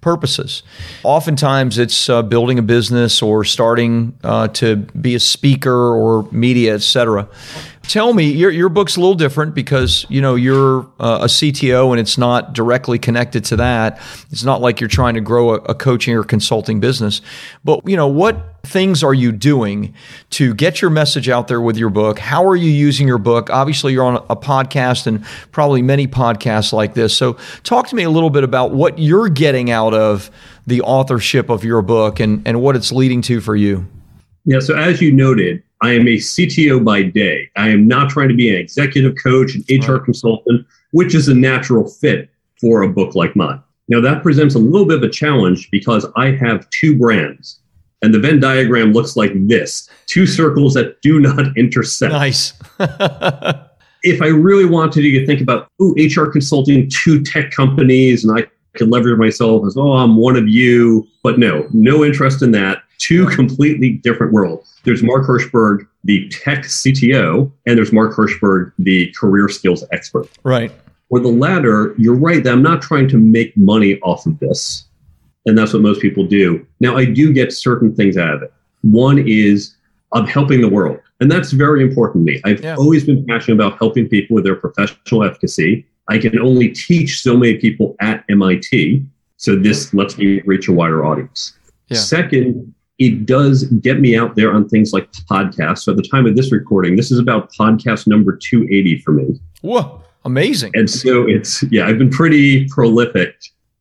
purposes. 0.04 0.62
Oftentimes, 1.02 1.78
it's 1.78 2.10
uh, 2.10 2.22
building 2.22 2.58
a 2.58 2.62
business 2.62 3.22
or 3.22 3.42
starting 3.42 4.16
uh, 4.22 4.48
to 4.48 4.76
be 4.76 5.14
a 5.14 5.20
speaker 5.20 5.94
or 5.94 6.28
media, 6.30 6.74
etc. 6.74 7.26
Tell 7.88 8.14
me, 8.14 8.30
your 8.30 8.50
your 8.50 8.70
book's 8.70 8.96
a 8.96 9.00
little 9.00 9.14
different 9.14 9.54
because 9.54 10.06
you 10.08 10.20
know 10.20 10.34
you're 10.34 10.80
uh, 10.98 11.20
a 11.22 11.26
CTO 11.26 11.90
and 11.90 12.00
it's 12.00 12.16
not 12.16 12.54
directly 12.54 12.98
connected 12.98 13.44
to 13.46 13.56
that. 13.56 14.00
It's 14.30 14.42
not 14.42 14.60
like 14.60 14.80
you're 14.80 14.88
trying 14.88 15.14
to 15.14 15.20
grow 15.20 15.50
a, 15.50 15.54
a 15.56 15.74
coaching 15.74 16.14
or 16.14 16.24
consulting 16.24 16.80
business. 16.80 17.20
But 17.62 17.86
you 17.86 17.96
know 17.96 18.08
what 18.08 18.54
things 18.64 19.04
are 19.04 19.12
you 19.12 19.30
doing 19.30 19.94
to 20.30 20.54
get 20.54 20.80
your 20.80 20.90
message 20.90 21.28
out 21.28 21.46
there 21.48 21.60
with 21.60 21.76
your 21.76 21.90
book? 21.90 22.18
How 22.18 22.46
are 22.46 22.56
you 22.56 22.70
using 22.70 23.06
your 23.06 23.18
book? 23.18 23.50
Obviously, 23.50 23.92
you're 23.92 24.04
on 24.04 24.16
a 24.30 24.36
podcast 24.36 25.06
and 25.06 25.24
probably 25.52 25.82
many 25.82 26.06
podcasts 26.06 26.72
like 26.72 26.94
this. 26.94 27.16
So, 27.16 27.36
talk 27.64 27.88
to 27.88 27.96
me 27.96 28.02
a 28.04 28.10
little 28.10 28.30
bit 28.30 28.44
about 28.44 28.72
what 28.72 28.98
you're 28.98 29.28
getting 29.28 29.70
out 29.70 29.92
of 29.92 30.30
the 30.66 30.80
authorship 30.80 31.50
of 31.50 31.64
your 31.64 31.82
book 31.82 32.18
and, 32.18 32.46
and 32.48 32.62
what 32.62 32.76
it's 32.76 32.90
leading 32.90 33.20
to 33.22 33.40
for 33.42 33.54
you. 33.54 33.86
Yeah, 34.44 34.60
so 34.60 34.76
as 34.76 35.00
you 35.00 35.10
noted, 35.12 35.62
I 35.80 35.92
am 35.92 36.06
a 36.06 36.16
CTO 36.16 36.84
by 36.84 37.02
day. 37.02 37.50
I 37.56 37.68
am 37.68 37.86
not 37.86 38.10
trying 38.10 38.28
to 38.28 38.34
be 38.34 38.50
an 38.50 38.56
executive 38.56 39.14
coach, 39.22 39.54
an 39.54 39.64
HR 39.70 39.94
right. 39.94 40.04
consultant, 40.04 40.66
which 40.92 41.14
is 41.14 41.28
a 41.28 41.34
natural 41.34 41.88
fit 41.88 42.30
for 42.60 42.82
a 42.82 42.88
book 42.88 43.14
like 43.14 43.34
mine. 43.36 43.62
Now, 43.88 44.00
that 44.00 44.22
presents 44.22 44.54
a 44.54 44.58
little 44.58 44.86
bit 44.86 44.98
of 44.98 45.02
a 45.02 45.10
challenge 45.10 45.70
because 45.70 46.06
I 46.16 46.30
have 46.32 46.68
two 46.70 46.98
brands, 46.98 47.60
and 48.02 48.14
the 48.14 48.18
Venn 48.18 48.40
diagram 48.40 48.92
looks 48.92 49.16
like 49.16 49.32
this 49.46 49.88
two 50.06 50.26
circles 50.26 50.74
that 50.74 51.00
do 51.02 51.20
not 51.20 51.46
intersect. 51.56 52.12
Nice. 52.12 52.52
if 54.04 54.22
I 54.22 54.28
really 54.28 54.66
wanted 54.66 55.02
to 55.02 55.26
think 55.26 55.40
about, 55.40 55.68
ooh, 55.82 55.94
HR 55.98 56.26
consulting, 56.26 56.88
two 56.90 57.22
tech 57.22 57.50
companies, 57.50 58.24
and 58.24 58.38
I 58.38 58.46
could 58.74 58.90
leverage 58.90 59.18
myself 59.18 59.66
as, 59.66 59.76
oh, 59.76 59.92
I'm 59.92 60.16
one 60.16 60.36
of 60.36 60.48
you. 60.48 61.06
But 61.22 61.38
no, 61.38 61.66
no 61.72 62.04
interest 62.04 62.42
in 62.42 62.52
that. 62.52 62.82
Two 62.98 63.26
completely 63.26 63.90
different 63.90 64.32
worlds. 64.32 64.80
There's 64.84 65.02
Mark 65.02 65.26
Herschberg, 65.26 65.86
the 66.04 66.28
tech 66.28 66.64
CTO, 66.64 67.50
and 67.66 67.78
there's 67.78 67.92
Mark 67.92 68.14
Herschberg, 68.14 68.72
the 68.78 69.12
career 69.12 69.48
skills 69.48 69.84
expert. 69.92 70.28
Right. 70.42 70.72
For 71.08 71.20
the 71.20 71.28
latter, 71.28 71.94
you're 71.98 72.16
right 72.16 72.42
that 72.42 72.52
I'm 72.52 72.62
not 72.62 72.82
trying 72.82 73.08
to 73.08 73.18
make 73.18 73.56
money 73.56 73.98
off 74.00 74.26
of 74.26 74.38
this. 74.40 74.84
And 75.46 75.56
that's 75.56 75.72
what 75.72 75.82
most 75.82 76.00
people 76.00 76.24
do. 76.24 76.66
Now, 76.80 76.96
I 76.96 77.04
do 77.04 77.32
get 77.32 77.52
certain 77.52 77.94
things 77.94 78.16
out 78.16 78.34
of 78.34 78.42
it. 78.42 78.52
One 78.82 79.22
is 79.26 79.76
I'm 80.12 80.26
helping 80.26 80.60
the 80.60 80.68
world. 80.68 80.98
And 81.20 81.30
that's 81.30 81.52
very 81.52 81.82
important 81.82 82.26
to 82.26 82.32
me. 82.32 82.40
I've 82.44 82.62
yeah. 82.62 82.76
always 82.76 83.04
been 83.04 83.24
passionate 83.26 83.54
about 83.54 83.78
helping 83.78 84.08
people 84.08 84.34
with 84.34 84.44
their 84.44 84.56
professional 84.56 85.24
efficacy. 85.24 85.86
I 86.08 86.18
can 86.18 86.38
only 86.38 86.70
teach 86.70 87.20
so 87.20 87.36
many 87.36 87.58
people 87.58 87.96
at 88.00 88.24
MIT. 88.28 89.04
So 89.36 89.56
this 89.56 89.92
lets 89.94 90.16
me 90.18 90.40
reach 90.42 90.68
a 90.68 90.72
wider 90.72 91.04
audience. 91.04 91.52
Yeah. 91.88 91.98
Second, 91.98 92.74
it 92.98 93.26
does 93.26 93.64
get 93.64 94.00
me 94.00 94.16
out 94.16 94.36
there 94.36 94.52
on 94.52 94.68
things 94.68 94.92
like 94.92 95.10
podcasts. 95.12 95.80
So 95.80 95.92
at 95.92 95.96
the 95.96 96.08
time 96.08 96.26
of 96.26 96.36
this 96.36 96.52
recording, 96.52 96.96
this 96.96 97.10
is 97.10 97.18
about 97.18 97.52
podcast 97.52 98.06
number 98.06 98.36
280 98.36 99.00
for 99.00 99.12
me. 99.12 99.40
Whoa, 99.62 100.02
amazing. 100.24 100.72
And 100.74 100.88
so 100.88 101.26
it's, 101.28 101.62
yeah, 101.64 101.86
I've 101.86 101.98
been 101.98 102.10
pretty 102.10 102.68
prolific. 102.68 103.34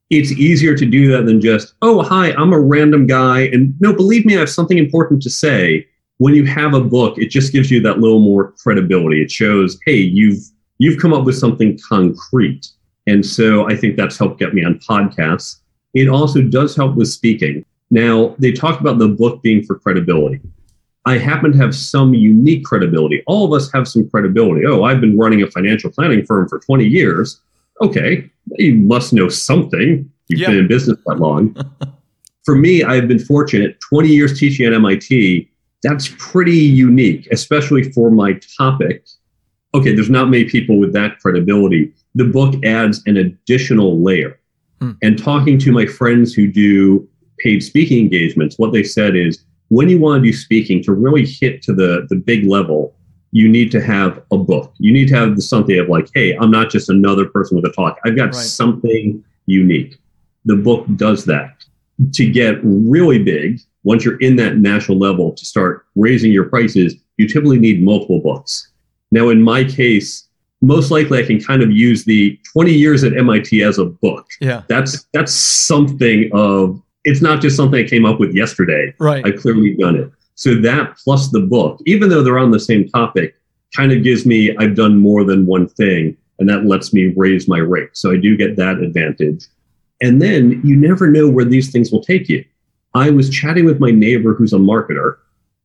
It's 0.09 0.31
easier 0.31 0.75
to 0.75 0.85
do 0.85 1.11
that 1.11 1.25
than 1.25 1.41
just, 1.41 1.73
oh, 1.81 2.01
hi, 2.01 2.33
I'm 2.33 2.53
a 2.53 2.59
random 2.59 3.07
guy. 3.07 3.41
And 3.41 3.73
no, 3.79 3.93
believe 3.93 4.25
me, 4.25 4.35
I 4.35 4.39
have 4.39 4.49
something 4.49 4.77
important 4.77 5.21
to 5.23 5.29
say. 5.29 5.87
When 6.17 6.35
you 6.35 6.45
have 6.45 6.73
a 6.73 6.81
book, 6.81 7.17
it 7.17 7.29
just 7.29 7.51
gives 7.51 7.69
you 7.71 7.81
that 7.81 7.99
little 7.99 8.19
more 8.19 8.53
credibility. 8.63 9.21
It 9.21 9.31
shows, 9.31 9.79
hey, 9.85 9.97
you've 9.97 10.43
you've 10.77 10.99
come 10.99 11.13
up 11.13 11.25
with 11.25 11.37
something 11.37 11.79
concrete. 11.87 12.67
And 13.07 13.25
so 13.25 13.67
I 13.69 13.75
think 13.75 13.97
that's 13.97 14.17
helped 14.17 14.39
get 14.39 14.53
me 14.53 14.63
on 14.63 14.79
podcasts. 14.79 15.59
It 15.93 16.07
also 16.07 16.41
does 16.41 16.75
help 16.75 16.95
with 16.95 17.09
speaking. 17.09 17.65
Now, 17.93 18.35
they 18.39 18.51
talk 18.51 18.79
about 18.79 18.97
the 18.97 19.07
book 19.07 19.41
being 19.43 19.63
for 19.63 19.77
credibility. 19.77 20.41
I 21.05 21.17
happen 21.17 21.51
to 21.51 21.57
have 21.59 21.75
some 21.75 22.13
unique 22.13 22.65
credibility. 22.65 23.21
All 23.27 23.45
of 23.45 23.53
us 23.53 23.71
have 23.71 23.87
some 23.87 24.09
credibility. 24.09 24.65
Oh, 24.65 24.83
I've 24.83 24.99
been 24.99 25.17
running 25.17 25.43
a 25.43 25.51
financial 25.51 25.91
planning 25.91 26.25
firm 26.25 26.49
for 26.49 26.59
20 26.59 26.85
years. 26.85 27.39
Okay, 27.81 28.29
you 28.57 28.75
must 28.75 29.13
know 29.13 29.29
something. 29.29 30.09
You've 30.27 30.39
yep. 30.39 30.49
been 30.49 30.59
in 30.59 30.67
business 30.67 30.97
that 31.05 31.19
long. 31.19 31.55
for 32.45 32.55
me, 32.55 32.83
I've 32.83 33.07
been 33.07 33.19
fortunate 33.19 33.79
20 33.81 34.07
years 34.07 34.39
teaching 34.39 34.65
at 34.65 34.73
MIT. 34.73 35.49
That's 35.83 36.09
pretty 36.17 36.57
unique, 36.57 37.27
especially 37.31 37.91
for 37.91 38.09
my 38.09 38.39
topic 38.57 39.05
okay, 39.75 39.93
there's 39.93 40.09
not 40.09 40.29
many 40.29 40.45
people 40.45 40.77
with 40.77 40.93
that 40.93 41.19
credibility. 41.19 41.91
The 42.15 42.25
book 42.25 42.63
adds 42.63 43.01
an 43.05 43.17
additional 43.17 44.01
layer. 44.01 44.39
Hmm. 44.79 44.91
And 45.01 45.17
talking 45.17 45.57
to 45.59 45.71
my 45.71 45.85
friends 45.85 46.33
who 46.33 46.47
do 46.47 47.07
paid 47.43 47.61
speaking 47.61 47.99
engagements, 47.99 48.57
what 48.57 48.71
they 48.71 48.83
said 48.83 49.15
is 49.15 49.43
when 49.69 49.89
you 49.89 49.99
want 49.99 50.23
to 50.23 50.31
do 50.31 50.35
speaking 50.35 50.81
to 50.83 50.93
really 50.93 51.25
hit 51.25 51.61
to 51.63 51.73
the, 51.73 52.07
the 52.09 52.15
big 52.15 52.47
level, 52.47 52.95
you 53.31 53.49
need 53.49 53.71
to 53.71 53.81
have 53.81 54.23
a 54.31 54.37
book. 54.37 54.73
You 54.77 54.93
need 54.93 55.07
to 55.09 55.15
have 55.15 55.41
something 55.41 55.77
of 55.79 55.89
like, 55.89 56.07
hey, 56.13 56.37
I'm 56.37 56.51
not 56.51 56.69
just 56.69 56.89
another 56.89 57.25
person 57.25 57.55
with 57.55 57.65
a 57.65 57.71
talk. 57.71 57.99
I've 58.05 58.15
got 58.15 58.25
right. 58.25 58.35
something 58.35 59.23
unique. 59.47 59.97
The 60.45 60.55
book 60.55 60.85
does 60.95 61.25
that. 61.25 61.65
To 62.13 62.29
get 62.29 62.59
really 62.63 63.23
big, 63.23 63.59
once 63.83 64.05
you're 64.05 64.19
in 64.19 64.35
that 64.37 64.57
national 64.57 64.99
level, 64.99 65.31
to 65.33 65.45
start 65.45 65.85
raising 65.95 66.31
your 66.31 66.45
prices, 66.45 66.95
you 67.17 67.27
typically 67.27 67.59
need 67.59 67.83
multiple 67.83 68.19
books. 68.19 68.69
Now, 69.11 69.29
in 69.29 69.41
my 69.41 69.63
case, 69.63 70.27
most 70.61 70.91
likely 70.91 71.19
I 71.19 71.25
can 71.25 71.41
kind 71.41 71.61
of 71.61 71.71
use 71.71 72.05
the 72.05 72.39
20 72.53 72.71
years 72.71 73.03
at 73.03 73.17
MIT 73.17 73.61
as 73.63 73.77
a 73.77 73.85
book. 73.85 74.27
Yeah. 74.39 74.63
That's 74.69 75.05
that's 75.13 75.33
something 75.33 76.29
of 76.33 76.81
it's 77.05 77.21
not 77.21 77.41
just 77.41 77.55
something 77.55 77.83
I 77.83 77.87
came 77.87 78.05
up 78.05 78.19
with 78.19 78.33
yesterday. 78.33 78.93
Right. 78.99 79.25
I've 79.25 79.39
clearly 79.39 79.75
done 79.75 79.95
it. 79.95 80.11
So 80.35 80.55
that 80.55 80.97
plus 80.97 81.29
the 81.29 81.41
book, 81.41 81.79
even 81.85 82.09
though 82.09 82.23
they're 82.23 82.39
on 82.39 82.51
the 82.51 82.59
same 82.59 82.87
topic, 82.89 83.35
kind 83.75 83.91
of 83.91 84.03
gives 84.03 84.25
me 84.25 84.55
I've 84.57 84.75
done 84.75 84.99
more 84.99 85.23
than 85.23 85.45
one 85.45 85.67
thing 85.67 86.17
and 86.39 86.49
that 86.49 86.65
lets 86.65 86.93
me 86.93 87.13
raise 87.15 87.47
my 87.47 87.59
rate. 87.59 87.89
So 87.93 88.11
I 88.11 88.17
do 88.17 88.35
get 88.35 88.55
that 88.55 88.79
advantage. 88.79 89.45
And 90.01 90.21
then 90.21 90.61
you 90.63 90.75
never 90.75 91.07
know 91.07 91.29
where 91.29 91.45
these 91.45 91.71
things 91.71 91.91
will 91.91 92.03
take 92.03 92.27
you. 92.29 92.43
I 92.95 93.09
was 93.09 93.29
chatting 93.29 93.65
with 93.65 93.79
my 93.79 93.91
neighbor 93.91 94.33
who's 94.33 94.53
a 94.53 94.57
marketer 94.57 95.17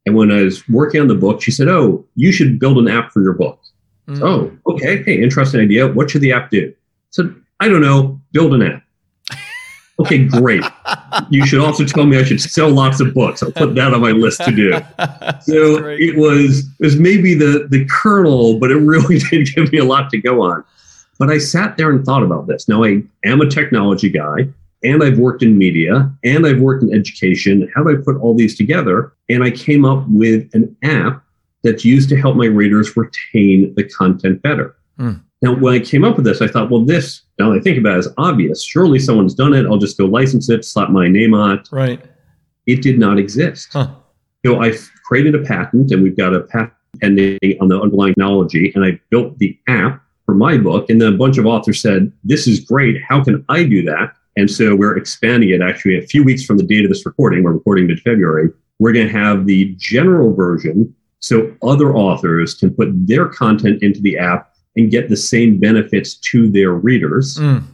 and 0.09 0.17
when 0.17 0.33
I 0.33 0.43
was 0.43 0.67
working 0.71 1.03
on 1.03 1.09
the 1.09 1.15
book, 1.15 1.43
she 1.43 1.51
said, 1.51 1.69
Oh, 1.69 2.03
you 2.15 2.33
should 2.33 2.59
build 2.59 2.79
an 2.79 2.89
app 2.89 3.13
for 3.13 3.23
your 3.23 3.35
book. 3.35 3.61
Mm. 4.09 4.23
Oh, 4.23 4.73
okay. 4.73 5.03
Hey, 5.03 5.23
interesting 5.23 5.61
idea. 5.61 5.87
What 5.87 6.09
should 6.09 6.23
the 6.23 6.33
app 6.33 6.51
do? 6.51 6.73
I 6.73 7.11
said, 7.11 7.35
I 7.61 7.69
don't 7.69 7.83
know, 7.83 8.19
build 8.33 8.55
an 8.55 8.63
app. 8.63 8.83
Okay, 10.01 10.25
great. 10.25 10.63
you 11.29 11.45
should 11.45 11.61
also 11.61 11.85
tell 11.85 12.07
me 12.07 12.19
I 12.19 12.23
should 12.23 12.41
sell 12.41 12.71
lots 12.71 13.01
of 13.01 13.15
books. 13.15 13.43
I'll 13.43 13.51
put 13.51 13.75
that 13.75 13.93
on 13.93 14.01
my 14.01 14.13
list 14.13 14.41
to 14.45 14.53
do. 14.53 14.73
So 15.41 15.87
it 15.87 16.17
was 16.17 16.67
it 16.79 16.85
was 16.85 16.99
maybe 16.99 17.33
the 17.35 17.69
the 17.71 17.87
kernel, 17.87 18.59
but 18.59 18.71
it 18.71 18.77
really 18.77 19.19
did 19.31 19.55
give 19.55 19.73
me 19.73 19.79
a 19.79 19.85
lot 19.85 20.11
to 20.11 20.19
go 20.19 20.43
on. 20.43 20.65
But 21.19 21.31
I 21.31 21.39
sat 21.39 21.77
there 21.77 21.91
and 21.91 22.05
thought 22.05 22.23
about 22.23 22.47
this. 22.47 22.69
Now 22.69 22.85
I 22.85 23.03
am 23.25 23.41
a 23.41 23.49
technology 23.49 24.11
guy 24.11 24.49
and 24.83 25.03
I've 25.03 25.19
worked 25.19 25.43
in 25.43 25.57
media 25.57 26.13
and 26.25 26.47
I've 26.47 26.61
worked 26.61 26.83
in 26.83 26.93
education. 26.95 27.71
How 27.75 27.83
do 27.83 27.91
I 27.91 28.03
put 28.05 28.17
all 28.21 28.35
these 28.35 28.57
together? 28.57 29.13
And 29.29 29.43
I 29.43 29.51
came 29.51 29.85
up 29.85 30.05
with 30.09 30.49
an 30.55 30.77
app 30.83 31.23
that's 31.63 31.85
used 31.85 32.09
to 32.11 32.17
help 32.17 32.37
my 32.37 32.47
readers 32.47 32.97
retain 32.97 33.75
the 33.75 33.85
content 33.85 34.43
better. 34.43 34.77
Mm. 34.99 35.23
Now, 35.41 35.55
when 35.55 35.75
I 35.75 35.79
came 35.79 36.05
up 36.05 36.17
with 36.17 36.25
this, 36.25 36.43
I 36.43 36.49
thought, 36.49 36.71
well, 36.71 36.85
this, 36.85 37.23
now 37.39 37.53
I 37.53 37.61
think 37.61 37.79
about 37.79 37.97
it, 37.97 38.01
is 38.01 38.09
obvious. 38.19 38.65
Surely 38.65 38.99
someone's 38.99 39.35
done 39.35 39.55
it. 39.55 39.67
I'll 39.67 39.79
just 39.79 39.97
go 39.97 40.05
license 40.07 40.51
it, 40.51 40.65
slap 40.65 40.91
my 40.91 41.07
name 41.07 41.33
on 41.33 41.59
it. 41.59 41.69
Right. 41.71 42.01
It 42.67 42.83
did 42.83 42.99
not 42.99 43.19
exist. 43.19 43.69
Huh. 43.73 43.95
So 44.45 44.61
I 44.63 44.73
created 45.05 45.35
a 45.35 45.45
patent, 45.45 45.93
and 45.93 46.03
we've 46.03 46.17
got 46.17 46.35
a 46.35 46.41
patent 46.41 46.73
pending 47.01 47.39
on 47.61 47.69
the 47.69 47.81
underlying 47.81 48.15
technology, 48.15 48.73
and 48.75 48.85
I 48.85 49.01
built 49.11 49.39
the 49.39 49.57
app 49.69 50.03
for 50.27 50.35
my 50.35 50.59
book. 50.59 50.91
And 50.91 51.01
then 51.01 51.15
a 51.15 51.17
bunch 51.17 51.39
of 51.39 51.47
authors 51.47 51.81
said, 51.81 52.13
this 52.25 52.47
is 52.49 52.61
great. 52.61 53.01
How 53.03 53.23
can 53.23 53.45
I 53.49 53.63
do 53.63 53.83
that? 53.85 54.13
And 54.37 54.51
so 54.51 54.75
we're 54.75 54.97
expanding 54.97 55.51
it 55.51 55.63
actually 55.63 55.99
a 55.99 56.03
few 56.03 56.23
weeks 56.23 56.45
from 56.45 56.59
the 56.59 56.63
date 56.63 56.85
of 56.85 56.91
this 56.91 57.07
recording. 57.07 57.43
We're 57.43 57.53
recording 57.53 57.87
mid 57.87 58.01
February. 58.01 58.51
We're 58.79 58.93
going 58.93 59.07
to 59.07 59.13
have 59.13 59.47
the 59.47 59.75
general 59.79 60.35
version 60.35 60.95
so 61.21 61.53
other 61.63 61.97
authors 61.97 62.55
can 62.55 62.73
put 62.73 62.89
their 63.07 63.27
content 63.27 63.83
into 63.83 64.01
the 64.01 64.19
app 64.19 64.55
and 64.79 64.91
get 64.91 65.09
the 65.09 65.17
same 65.17 65.59
benefits 65.59 66.15
to 66.15 66.49
their 66.51 66.73
readers. 66.73 67.37
Mm. 67.37 67.65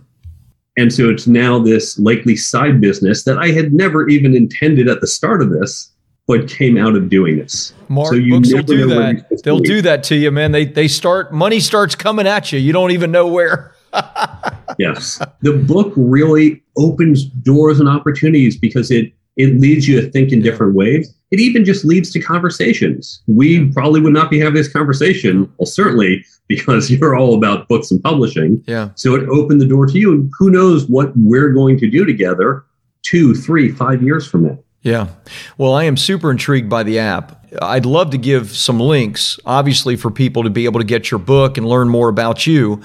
And 0.77 0.93
so 0.93 1.09
it's 1.09 1.27
now 1.27 1.61
this 1.61 1.99
likely 1.99 2.35
side 2.35 2.81
business 2.81 3.23
that 3.25 3.39
I 3.39 3.49
had 3.49 3.73
never 3.73 4.09
even 4.09 4.35
intended 4.35 4.89
at 4.89 5.01
the 5.01 5.07
start 5.07 5.41
of 5.41 5.51
this, 5.51 5.93
but 6.27 6.49
came 6.49 6.77
out 6.77 6.97
of 6.97 7.09
doing 7.09 7.39
this. 7.39 7.73
Mark, 7.89 8.15
so 8.15 8.21
books 8.29 8.53
will 8.53 8.63
do 8.63 8.89
that. 8.89 9.43
They'll 9.45 9.61
do 9.61 9.83
that 9.83 10.03
to 10.05 10.17
you, 10.17 10.33
man. 10.33 10.51
They 10.51 10.65
they 10.65 10.89
start 10.89 11.33
money 11.33 11.61
starts 11.61 11.95
coming 11.95 12.27
at 12.27 12.51
you. 12.51 12.59
You 12.59 12.73
don't 12.73 12.91
even 12.91 13.13
know 13.13 13.29
where. 13.29 13.75
yes. 14.79 15.21
The 15.43 15.53
book 15.53 15.93
really 15.97 16.63
opens 16.77 17.25
doors 17.25 17.79
and 17.79 17.89
opportunities 17.89 18.57
because 18.57 18.91
it 18.91 19.13
it 19.37 19.61
leads 19.61 19.89
you 19.89 20.01
to 20.01 20.11
think 20.11 20.33
in 20.33 20.43
different 20.43 20.75
ways. 20.75 21.13
It 21.31 21.41
even 21.41 21.65
just 21.65 21.85
leads 21.85 22.11
to 22.13 22.21
conversations. 22.21 23.23
We 23.27 23.71
probably 23.73 24.01
would 24.01 24.13
not 24.13 24.31
be 24.31 24.39
having 24.39 24.55
this 24.55 24.73
conversation, 24.73 25.53
well, 25.59 25.67
certainly 25.67 26.25
because 26.49 26.91
you're 26.91 27.17
all 27.17 27.35
about 27.35 27.69
books 27.69 27.91
and 27.91 28.03
publishing. 28.03 28.63
Yeah. 28.67 28.91
So 28.95 29.15
it 29.15 29.29
opened 29.29 29.61
the 29.61 29.67
door 29.67 29.87
to 29.87 29.99
you. 29.99 30.13
And 30.13 30.31
who 30.39 30.51
knows 30.51 30.87
what 30.89 31.13
we're 31.17 31.53
going 31.53 31.79
to 31.79 31.91
do 31.91 32.05
together 32.05 32.65
two, 33.03 33.35
three, 33.35 33.71
five 33.71 34.03
years 34.03 34.27
from 34.27 34.45
now. 34.45 34.59
Yeah. 34.83 35.09
Well, 35.57 35.73
I 35.73 35.85
am 35.85 35.97
super 35.97 36.31
intrigued 36.31 36.69
by 36.69 36.83
the 36.83 36.99
app. 36.99 37.47
I'd 37.63 37.87
love 37.87 38.11
to 38.11 38.19
give 38.19 38.51
some 38.51 38.79
links, 38.79 39.39
obviously, 39.47 39.97
for 39.97 40.11
people 40.11 40.43
to 40.43 40.51
be 40.51 40.67
able 40.67 40.81
to 40.81 40.87
get 40.87 41.11
your 41.11 41.21
book 41.21 41.57
and 41.57 41.67
learn 41.67 41.89
more 41.89 42.11
about 42.11 42.47
you 42.47 42.83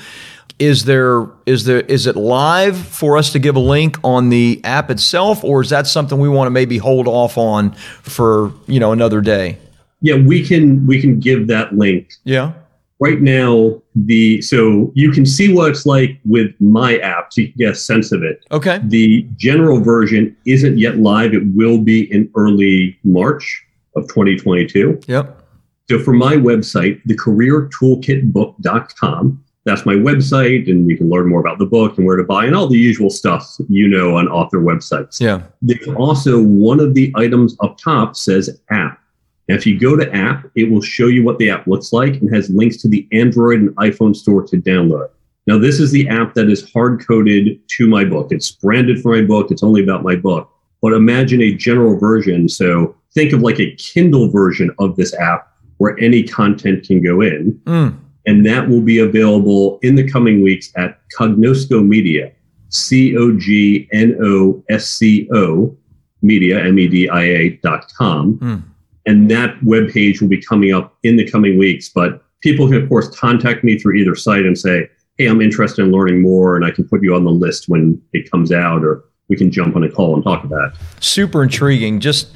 is 0.59 0.85
there 0.85 1.27
is 1.45 1.63
there 1.63 1.79
is 1.81 2.05
it 2.05 2.17
live 2.17 2.77
for 2.77 3.17
us 3.17 3.31
to 3.31 3.39
give 3.39 3.55
a 3.55 3.59
link 3.59 3.97
on 4.03 4.29
the 4.29 4.61
app 4.63 4.91
itself 4.91 5.43
or 5.43 5.61
is 5.61 5.69
that 5.69 5.87
something 5.87 6.19
we 6.19 6.29
want 6.29 6.45
to 6.47 6.51
maybe 6.51 6.77
hold 6.77 7.07
off 7.07 7.37
on 7.37 7.71
for 8.03 8.51
you 8.67 8.79
know 8.79 8.91
another 8.91 9.21
day? 9.21 9.57
Yeah 10.01 10.15
we 10.15 10.45
can 10.45 10.85
we 10.85 11.01
can 11.01 11.19
give 11.19 11.47
that 11.47 11.75
link. 11.75 12.13
Yeah. 12.25 12.51
Right 12.99 13.21
now 13.21 13.81
the 13.95 14.41
so 14.41 14.91
you 14.93 15.11
can 15.11 15.25
see 15.25 15.51
what 15.53 15.71
it's 15.71 15.85
like 15.85 16.19
with 16.25 16.53
my 16.59 16.97
app 16.97 17.31
so 17.31 17.39
you 17.41 17.47
can 17.47 17.57
get 17.57 17.71
a 17.71 17.75
sense 17.75 18.11
of 18.11 18.23
it. 18.23 18.45
Okay. 18.51 18.81
The 18.83 19.25
general 19.37 19.79
version 19.79 20.35
isn't 20.45 20.77
yet 20.77 20.97
live. 20.97 21.33
It 21.33 21.43
will 21.55 21.77
be 21.77 22.11
in 22.13 22.29
early 22.35 22.99
march 23.05 23.65
of 23.95 24.03
2022 24.09 24.99
yep. 25.07 25.41
So 25.89 25.97
for 25.97 26.11
my 26.13 26.35
website 26.35 27.01
thecareertoolkitbook.com 27.07 29.43
that's 29.65 29.85
my 29.85 29.93
website, 29.93 30.69
and 30.69 30.89
you 30.89 30.97
can 30.97 31.09
learn 31.09 31.29
more 31.29 31.41
about 31.41 31.59
the 31.59 31.65
book 31.65 31.97
and 31.97 32.05
where 32.05 32.15
to 32.15 32.23
buy 32.23 32.45
and 32.45 32.55
all 32.55 32.67
the 32.67 32.77
usual 32.77 33.09
stuff 33.09 33.57
you 33.67 33.87
know 33.87 34.17
on 34.17 34.27
author 34.27 34.59
websites. 34.59 35.19
Yeah. 35.19 35.41
There's 35.61 35.87
also 35.89 36.41
one 36.41 36.79
of 36.79 36.93
the 36.93 37.11
items 37.15 37.55
up 37.61 37.77
top 37.77 38.15
says 38.15 38.61
app. 38.69 38.99
Now, 39.47 39.55
if 39.55 39.65
you 39.65 39.79
go 39.79 39.95
to 39.95 40.13
app, 40.15 40.45
it 40.55 40.71
will 40.71 40.81
show 40.81 41.07
you 41.07 41.23
what 41.23 41.39
the 41.39 41.49
app 41.49 41.67
looks 41.67 41.91
like 41.91 42.15
and 42.15 42.33
has 42.33 42.49
links 42.49 42.77
to 42.77 42.87
the 42.87 43.07
Android 43.11 43.59
and 43.59 43.75
iPhone 43.77 44.15
store 44.15 44.43
to 44.43 44.57
download. 44.57 45.09
Now, 45.47 45.57
this 45.57 45.79
is 45.79 45.91
the 45.91 46.07
app 46.07 46.35
that 46.35 46.49
is 46.49 46.71
hard 46.71 47.05
coded 47.05 47.59
to 47.67 47.87
my 47.87 48.05
book. 48.05 48.27
It's 48.31 48.51
branded 48.51 49.01
for 49.01 49.15
my 49.15 49.23
book. 49.23 49.49
It's 49.49 49.63
only 49.63 49.83
about 49.83 50.03
my 50.03 50.15
book. 50.15 50.49
But 50.81 50.93
imagine 50.93 51.41
a 51.41 51.53
general 51.53 51.97
version. 51.97 52.47
So 52.47 52.95
think 53.13 53.33
of 53.33 53.41
like 53.41 53.59
a 53.59 53.75
Kindle 53.75 54.29
version 54.29 54.69
of 54.79 54.95
this 54.95 55.13
app 55.15 55.51
where 55.77 55.99
any 55.99 56.23
content 56.23 56.85
can 56.85 57.01
go 57.01 57.21
in. 57.21 57.59
Mm 57.65 57.97
and 58.29 58.45
that 58.45 58.69
will 58.69 58.81
be 58.81 58.99
available 58.99 59.79
in 59.81 59.95
the 59.95 60.07
coming 60.07 60.43
weeks 60.43 60.71
at 60.75 60.99
Cognosco 61.17 61.83
Media, 61.85 62.31
C 62.69 63.17
O 63.17 63.35
G 63.35 63.89
N 63.91 64.15
O 64.21 64.63
S 64.69 64.87
C 64.87 65.27
O 65.33 65.75
Media, 66.21 66.63
M 66.63 66.77
E 66.77 66.87
D 66.87 67.09
I 67.09 67.23
A 67.23 67.49
dot 67.63 67.91
com. 67.97 68.37
Mm. 68.37 68.63
And 69.07 69.31
that 69.31 69.59
webpage 69.61 70.21
will 70.21 70.27
be 70.27 70.39
coming 70.39 70.71
up 70.71 70.95
in 71.01 71.15
the 71.15 71.27
coming 71.27 71.57
weeks. 71.57 71.89
But 71.89 72.23
people 72.41 72.67
can, 72.67 72.83
of 72.83 72.87
course, 72.87 73.09
contact 73.17 73.63
me 73.63 73.79
through 73.79 73.95
either 73.95 74.13
site 74.13 74.45
and 74.45 74.55
say, 74.55 74.87
hey, 75.17 75.25
I'm 75.25 75.41
interested 75.41 75.83
in 75.83 75.91
learning 75.91 76.21
more, 76.21 76.55
and 76.55 76.63
I 76.63 76.69
can 76.69 76.87
put 76.87 77.01
you 77.01 77.15
on 77.15 77.23
the 77.23 77.31
list 77.31 77.67
when 77.67 77.99
it 78.13 78.29
comes 78.29 78.51
out, 78.51 78.83
or 78.83 79.05
we 79.29 79.37
can 79.37 79.49
jump 79.49 79.75
on 79.75 79.83
a 79.83 79.89
call 79.89 80.13
and 80.13 80.23
talk 80.23 80.43
about 80.43 80.73
it. 80.73 80.79
Super 80.99 81.41
intriguing. 81.41 81.99
Just 81.99 82.31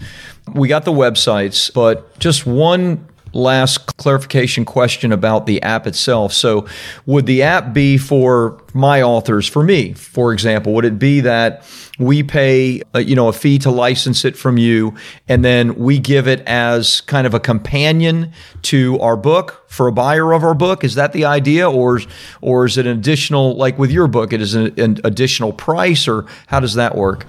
we 0.55 0.67
got 0.67 0.85
the 0.85 0.91
websites, 0.91 1.71
but 1.71 2.17
just 2.17 2.47
one 2.47 3.07
last 3.33 3.97
clarification 3.97 4.65
question 4.65 5.11
about 5.11 5.45
the 5.45 5.61
app 5.61 5.87
itself. 5.87 6.33
So, 6.33 6.67
would 7.05 7.25
the 7.25 7.43
app 7.43 7.73
be 7.73 7.97
for 7.97 8.61
my 8.73 9.01
authors, 9.01 9.47
for 9.47 9.63
me, 9.63 9.93
for 9.93 10.33
example? 10.33 10.73
Would 10.73 10.85
it 10.85 10.99
be 10.99 11.21
that 11.21 11.65
we 11.99 12.23
pay, 12.23 12.81
a, 12.93 12.97
uh, 12.97 12.99
you 12.99 13.15
know, 13.15 13.27
a 13.27 13.33
fee 13.33 13.59
to 13.59 13.71
license 13.71 14.25
it 14.25 14.37
from 14.37 14.57
you, 14.57 14.95
and 15.27 15.43
then 15.43 15.75
we 15.75 15.99
give 15.99 16.27
it 16.27 16.41
as 16.41 17.01
kind 17.01 17.27
of 17.27 17.33
a 17.33 17.39
companion 17.39 18.31
to 18.63 18.99
our 18.99 19.15
book 19.15 19.63
for 19.67 19.87
a 19.87 19.91
buyer 19.91 20.33
of 20.33 20.43
our 20.43 20.53
book? 20.53 20.83
Is 20.83 20.95
that 20.95 21.13
the 21.13 21.25
idea, 21.25 21.69
or 21.69 21.99
or 22.41 22.65
is 22.65 22.77
it 22.77 22.85
an 22.85 22.97
additional, 22.97 23.55
like 23.55 23.77
with 23.77 23.91
your 23.91 24.07
book, 24.07 24.33
it 24.33 24.41
is 24.41 24.55
an, 24.55 24.79
an 24.79 24.99
additional 25.03 25.53
price, 25.53 26.07
or 26.07 26.25
how 26.47 26.59
does 26.59 26.75
that 26.75 26.95
work? 26.95 27.25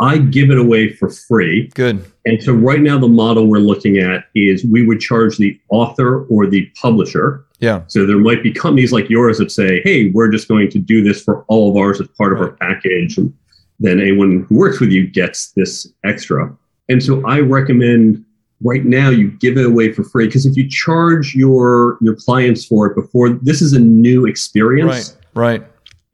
I 0.00 0.18
give 0.18 0.50
it 0.50 0.58
away 0.58 0.92
for 0.92 1.10
free. 1.10 1.68
Good. 1.74 2.04
And 2.24 2.42
so 2.42 2.52
right 2.52 2.80
now 2.80 2.98
the 2.98 3.08
model 3.08 3.46
we're 3.46 3.58
looking 3.58 3.98
at 3.98 4.24
is 4.34 4.64
we 4.64 4.86
would 4.86 5.00
charge 5.00 5.38
the 5.38 5.58
author 5.70 6.24
or 6.26 6.46
the 6.46 6.66
publisher. 6.80 7.44
Yeah. 7.60 7.82
So 7.88 8.06
there 8.06 8.18
might 8.18 8.42
be 8.42 8.52
companies 8.52 8.92
like 8.92 9.10
yours 9.10 9.38
that 9.38 9.50
say, 9.50 9.80
"Hey, 9.82 10.10
we're 10.10 10.30
just 10.30 10.46
going 10.46 10.70
to 10.70 10.78
do 10.78 11.02
this 11.02 11.22
for 11.22 11.44
all 11.48 11.70
of 11.70 11.76
ours 11.76 12.00
as 12.00 12.06
part 12.16 12.32
right. 12.32 12.42
of 12.42 12.48
our 12.48 12.52
package." 12.56 13.18
And 13.18 13.32
then 13.80 14.00
anyone 14.00 14.46
who 14.48 14.56
works 14.56 14.78
with 14.80 14.90
you 14.90 15.06
gets 15.06 15.52
this 15.52 15.86
extra. 16.04 16.54
And 16.88 17.02
so 17.02 17.26
I 17.26 17.40
recommend 17.40 18.24
right 18.62 18.84
now 18.84 19.10
you 19.10 19.30
give 19.32 19.56
it 19.56 19.66
away 19.66 19.92
for 19.92 20.04
free 20.04 20.26
because 20.26 20.46
if 20.46 20.56
you 20.56 20.68
charge 20.68 21.34
your 21.34 21.98
your 22.00 22.16
clients 22.16 22.64
for 22.64 22.86
it 22.86 22.94
before 22.94 23.30
this 23.30 23.62
is 23.62 23.72
a 23.72 23.78
new 23.78 24.26
experience 24.26 25.16
right 25.34 25.60
right 25.60 25.66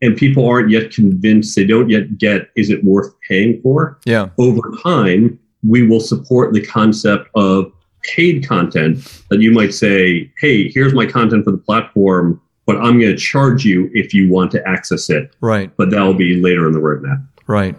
and 0.05 0.17
people 0.17 0.47
aren't 0.47 0.71
yet 0.71 0.91
convinced 0.91 1.57
they 1.57 1.65
don't 1.65 1.89
yet 1.89 2.19
get 2.19 2.51
is 2.57 2.71
it 2.71 2.85
worth 2.85 3.13
paying 3.29 3.61
for? 3.63 3.99
Yeah. 4.05 4.29
Over 4.39 4.61
time 4.83 5.39
we 5.67 5.87
will 5.87 6.01
support 6.01 6.53
the 6.53 6.65
concept 6.65 7.29
of 7.35 7.73
paid 8.03 8.47
content 8.47 8.99
that 9.31 9.41
you 9.41 9.51
might 9.51 9.73
say 9.73 10.31
hey 10.39 10.69
here's 10.69 10.93
my 10.93 11.07
content 11.07 11.43
for 11.43 11.53
the 11.53 11.57
platform 11.57 12.39
but 12.67 12.77
i'm 12.77 13.01
going 13.01 13.11
to 13.11 13.17
charge 13.17 13.65
you 13.65 13.91
if 13.95 14.13
you 14.13 14.31
want 14.31 14.51
to 14.51 14.69
access 14.69 15.09
it. 15.09 15.35
Right. 15.41 15.75
But 15.79 15.91
that 15.91 16.03
will 16.03 16.13
be 16.13 16.37
later 16.37 16.67
in 16.67 16.75
the 16.75 16.81
roadmap. 16.81 17.27
Right 17.47 17.75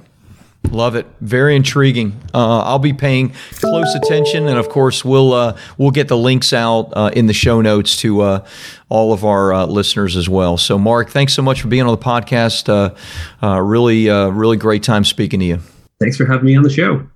Love 0.71 0.95
it. 0.95 1.05
Very 1.21 1.55
intriguing. 1.55 2.19
Uh, 2.33 2.59
I'll 2.59 2.79
be 2.79 2.93
paying 2.93 3.33
close 3.53 3.93
attention, 3.95 4.47
and 4.47 4.57
of 4.57 4.69
course, 4.69 5.05
we'll 5.05 5.33
uh, 5.33 5.57
we'll 5.77 5.91
get 5.91 6.07
the 6.07 6.17
links 6.17 6.53
out 6.53 6.91
uh, 6.95 7.11
in 7.13 7.27
the 7.27 7.33
show 7.33 7.61
notes 7.61 7.97
to 7.97 8.21
uh, 8.21 8.45
all 8.89 9.13
of 9.13 9.23
our 9.23 9.53
uh, 9.53 9.65
listeners 9.65 10.15
as 10.15 10.27
well. 10.27 10.57
So, 10.57 10.77
Mark, 10.77 11.09
thanks 11.09 11.33
so 11.33 11.41
much 11.41 11.61
for 11.61 11.67
being 11.67 11.83
on 11.83 11.91
the 11.91 11.97
podcast. 11.97 12.69
Uh, 12.69 13.61
really, 13.61 14.09
really 14.09 14.57
great 14.57 14.83
time 14.83 15.03
speaking 15.03 15.39
to 15.39 15.45
you. 15.45 15.59
Thanks 15.99 16.17
for 16.17 16.25
having 16.25 16.45
me 16.45 16.55
on 16.55 16.63
the 16.63 16.69
show. 16.69 17.07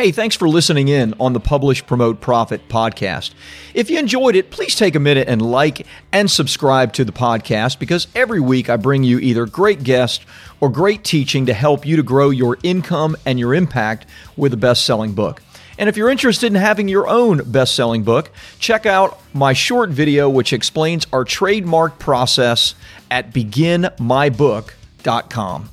Hey, 0.00 0.12
thanks 0.12 0.34
for 0.34 0.48
listening 0.48 0.88
in 0.88 1.12
on 1.20 1.34
the 1.34 1.40
Publish, 1.40 1.84
Promote, 1.84 2.22
Profit 2.22 2.66
podcast. 2.70 3.32
If 3.74 3.90
you 3.90 3.98
enjoyed 3.98 4.34
it, 4.34 4.50
please 4.50 4.74
take 4.74 4.94
a 4.94 4.98
minute 4.98 5.28
and 5.28 5.42
like 5.42 5.86
and 6.10 6.30
subscribe 6.30 6.94
to 6.94 7.04
the 7.04 7.12
podcast 7.12 7.78
because 7.78 8.08
every 8.14 8.40
week 8.40 8.70
I 8.70 8.78
bring 8.78 9.04
you 9.04 9.18
either 9.18 9.44
great 9.44 9.82
guests 9.82 10.24
or 10.58 10.70
great 10.70 11.04
teaching 11.04 11.44
to 11.44 11.52
help 11.52 11.84
you 11.84 11.96
to 11.96 12.02
grow 12.02 12.30
your 12.30 12.56
income 12.62 13.14
and 13.26 13.38
your 13.38 13.52
impact 13.52 14.06
with 14.38 14.54
a 14.54 14.56
best 14.56 14.86
selling 14.86 15.12
book. 15.12 15.42
And 15.76 15.86
if 15.86 15.98
you're 15.98 16.08
interested 16.08 16.46
in 16.46 16.54
having 16.54 16.88
your 16.88 17.06
own 17.06 17.42
best 17.52 17.74
selling 17.74 18.02
book, 18.02 18.30
check 18.58 18.86
out 18.86 19.20
my 19.34 19.52
short 19.52 19.90
video 19.90 20.30
which 20.30 20.54
explains 20.54 21.06
our 21.12 21.26
trademark 21.26 21.98
process 21.98 22.74
at 23.10 23.34
beginmybook.com. 23.34 25.68